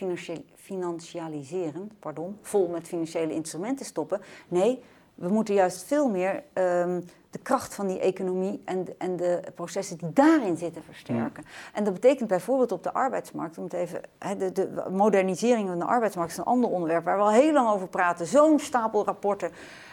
[0.56, 4.22] financialiseren, pardon, vol met financiële instrumenten stoppen.
[4.48, 4.82] Nee,
[5.16, 7.04] we moeten juist veel meer um,
[7.36, 11.44] de kracht van die economie en de, en de processen die daarin zitten versterken.
[11.74, 14.02] En dat betekent bijvoorbeeld op de arbeidsmarkt, om het even,
[14.38, 17.70] de, de, modernisering van de arbeidsmarkt is een ander onderwerp waar we al heel lang
[17.70, 18.26] over praten.
[18.26, 19.52] Zo'n stapel rapporten.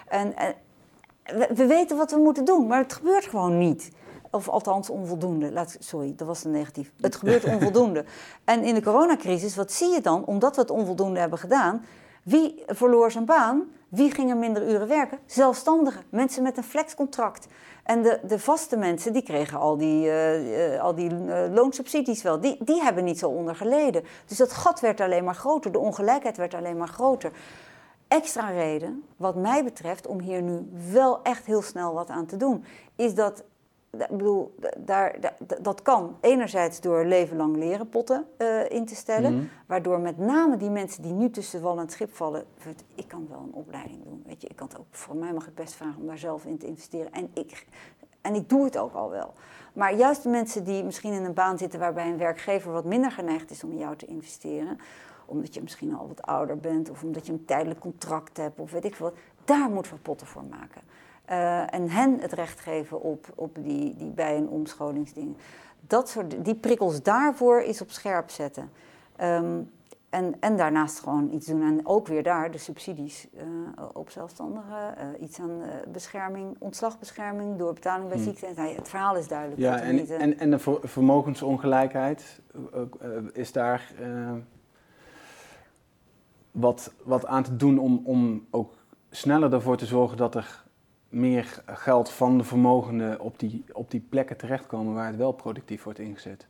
[0.08, 0.54] En, en
[1.24, 3.90] we, we, weten wat we moeten doen, maar het gebeurt gewoon niet.
[4.30, 5.52] Of althans onvoldoende.
[5.52, 6.92] Laat, sorry, dat was een negatief.
[7.00, 8.04] Het gebeurt onvoldoende.
[8.44, 10.24] En in de coronacrisis, wat zie je dan?
[10.24, 11.84] Omdat we het onvoldoende hebben gedaan,
[12.22, 13.70] wie verloor zijn baan?
[13.88, 15.18] Wie ging er minder uren werken?
[15.26, 17.46] Zelfstandigen, mensen met een flexcontract.
[17.82, 22.40] En de, de vaste mensen, die kregen al die, uh, al die uh, loonsubsidies wel.
[22.40, 24.04] Die, die hebben niet zo onder geleden.
[24.26, 25.72] Dus dat gat werd alleen maar groter.
[25.72, 27.32] De ongelijkheid werd alleen maar groter.
[28.08, 32.36] Extra reden, wat mij betreft, om hier nu wel echt heel snel wat aan te
[32.36, 32.64] doen,
[32.96, 33.44] is dat
[33.98, 35.18] ik bedoel, daar,
[35.60, 39.34] dat kan enerzijds door leven lang leren potten uh, in te stellen.
[39.34, 39.44] Mhm.
[39.66, 42.44] Waardoor met name die mensen die nu tussen wal en het schip vallen.
[42.94, 44.22] Ik kan wel een opleiding doen.
[44.26, 46.44] Weet je, ik kan het ook, voor mij mag ik best vragen om daar zelf
[46.44, 47.12] in te investeren.
[47.12, 47.66] En ik,
[48.20, 49.34] en ik doe het ook al wel.
[49.72, 53.10] Maar juist de mensen die misschien in een baan zitten waarbij een werkgever wat minder
[53.10, 54.78] geneigd is om in jou te investeren.
[55.26, 58.70] Omdat je misschien al wat ouder bent of omdat je een tijdelijk contract hebt of
[58.70, 59.12] weet ik veel.
[59.44, 60.80] Daar moeten we potten voor maken.
[61.32, 65.36] Uh, en hen het recht geven op, op die, die bij- en omscholingsdingen.
[65.80, 68.70] Dat soort, die prikkels daarvoor is op scherp zetten.
[69.20, 69.70] Um,
[70.10, 71.62] en, en daarnaast gewoon iets doen.
[71.62, 73.42] En ook weer daar de subsidies uh,
[73.92, 74.94] op zelfstandigen.
[74.98, 78.26] Uh, iets aan bescherming, ontslagbescherming, doorbetaling bij hmm.
[78.26, 78.46] ziekte.
[78.46, 79.60] En, het verhaal is duidelijk.
[79.60, 82.40] Ja, en, niet, en, en de vermogensongelijkheid
[83.32, 83.92] is daar
[86.50, 88.74] wat, wat aan te doen om, om ook
[89.10, 90.64] sneller ervoor te zorgen dat er
[91.12, 95.82] meer geld van de vermogenden op die, op die plekken terechtkomen waar het wel productief
[95.82, 96.46] wordt ingezet?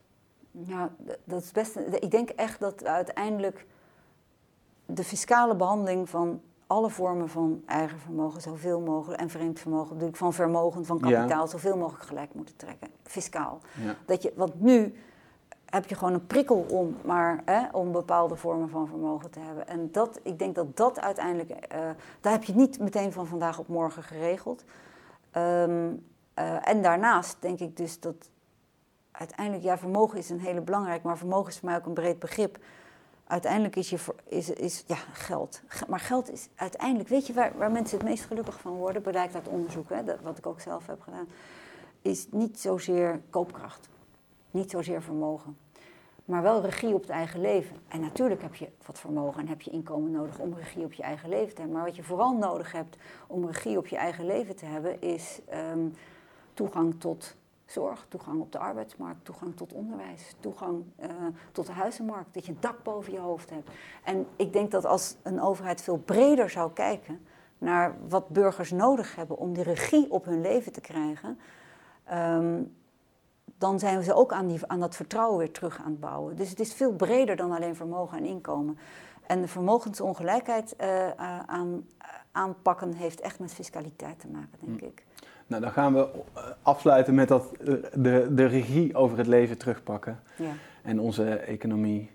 [0.51, 0.91] Ja,
[1.25, 1.77] dat is best.
[1.77, 3.67] Ik denk echt dat uiteindelijk
[4.87, 10.09] de fiscale behandeling van alle vormen van eigen vermogen, zoveel mogelijk, en vreemd vermogen, bedoel
[10.09, 13.61] ik van vermogen, van kapitaal, zoveel mogelijk gelijk moeten trekken, fiscaal.
[13.85, 13.97] Ja.
[14.07, 14.95] Dat je, want nu
[15.73, 19.69] heb je gewoon een prikkel om, maar, hè, om bepaalde vormen van vermogen te hebben.
[19.69, 21.79] En dat, ik denk dat dat uiteindelijk, uh,
[22.21, 24.65] daar heb je niet meteen van vandaag op morgen geregeld.
[25.37, 26.05] Um,
[26.39, 28.15] uh, en daarnaast denk ik dus dat
[29.11, 32.19] uiteindelijk, ja, vermogen is een hele belangrijk, maar vermogen is voor mij ook een breed
[32.19, 32.59] begrip.
[33.27, 35.63] Uiteindelijk is, je, is, is ja, geld.
[35.89, 39.35] Maar geld is uiteindelijk, weet je waar, waar mensen het meest gelukkig van worden, blijkt
[39.35, 41.29] uit onderzoek, hè, dat, wat ik ook zelf heb gedaan,
[42.03, 43.91] is niet zozeer koopkracht.
[44.53, 45.57] Niet zozeer vermogen.
[46.25, 47.77] Maar wel regie op het eigen leven.
[47.89, 51.03] En natuurlijk heb je wat vermogen en heb je inkomen nodig om regie op je
[51.03, 51.77] eigen leven te hebben.
[51.77, 52.97] Maar wat je vooral nodig hebt
[53.27, 55.89] om regie op je eigen leven te hebben, is ehm,
[56.55, 57.37] toegang tot
[57.73, 61.07] zorg, toegang op de arbeidsmarkt, toegang tot onderwijs, toegang uh,
[61.53, 63.71] tot de huizenmarkt, dat je een dak boven je hoofd hebt.
[64.05, 67.27] En ik denk dat als een overheid veel breder zou kijken,
[67.59, 71.39] naar wat burgers nodig hebben om die regie op hun leven te krijgen,
[72.05, 72.63] ehm,
[73.63, 76.37] dan zijn ze ook aan, die, aan dat vertrouwen weer terug aan het bouwen.
[76.37, 78.79] Dus het is veel breder dan alleen vermogen en inkomen.
[79.27, 81.11] En de vermogensongelijkheid uh,
[81.47, 81.87] aan,
[82.33, 84.87] aanpakken heeft echt met fiscaliteit te maken, denk hm.
[84.87, 85.05] ik.
[85.47, 86.09] Nou, dan gaan we
[86.63, 87.51] afsluiten met dat,
[87.95, 90.21] de, de regie over het leven terugpakken.
[90.37, 90.53] Ja.
[90.83, 92.11] En onze economie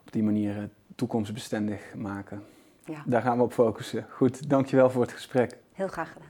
[0.00, 2.42] op die manier toekomstbestendig maken.
[2.84, 3.02] Ja.
[3.06, 4.06] Daar gaan we op focussen.
[4.10, 5.58] Goed, dankjewel voor het gesprek.
[5.72, 6.27] Heel graag gedaan.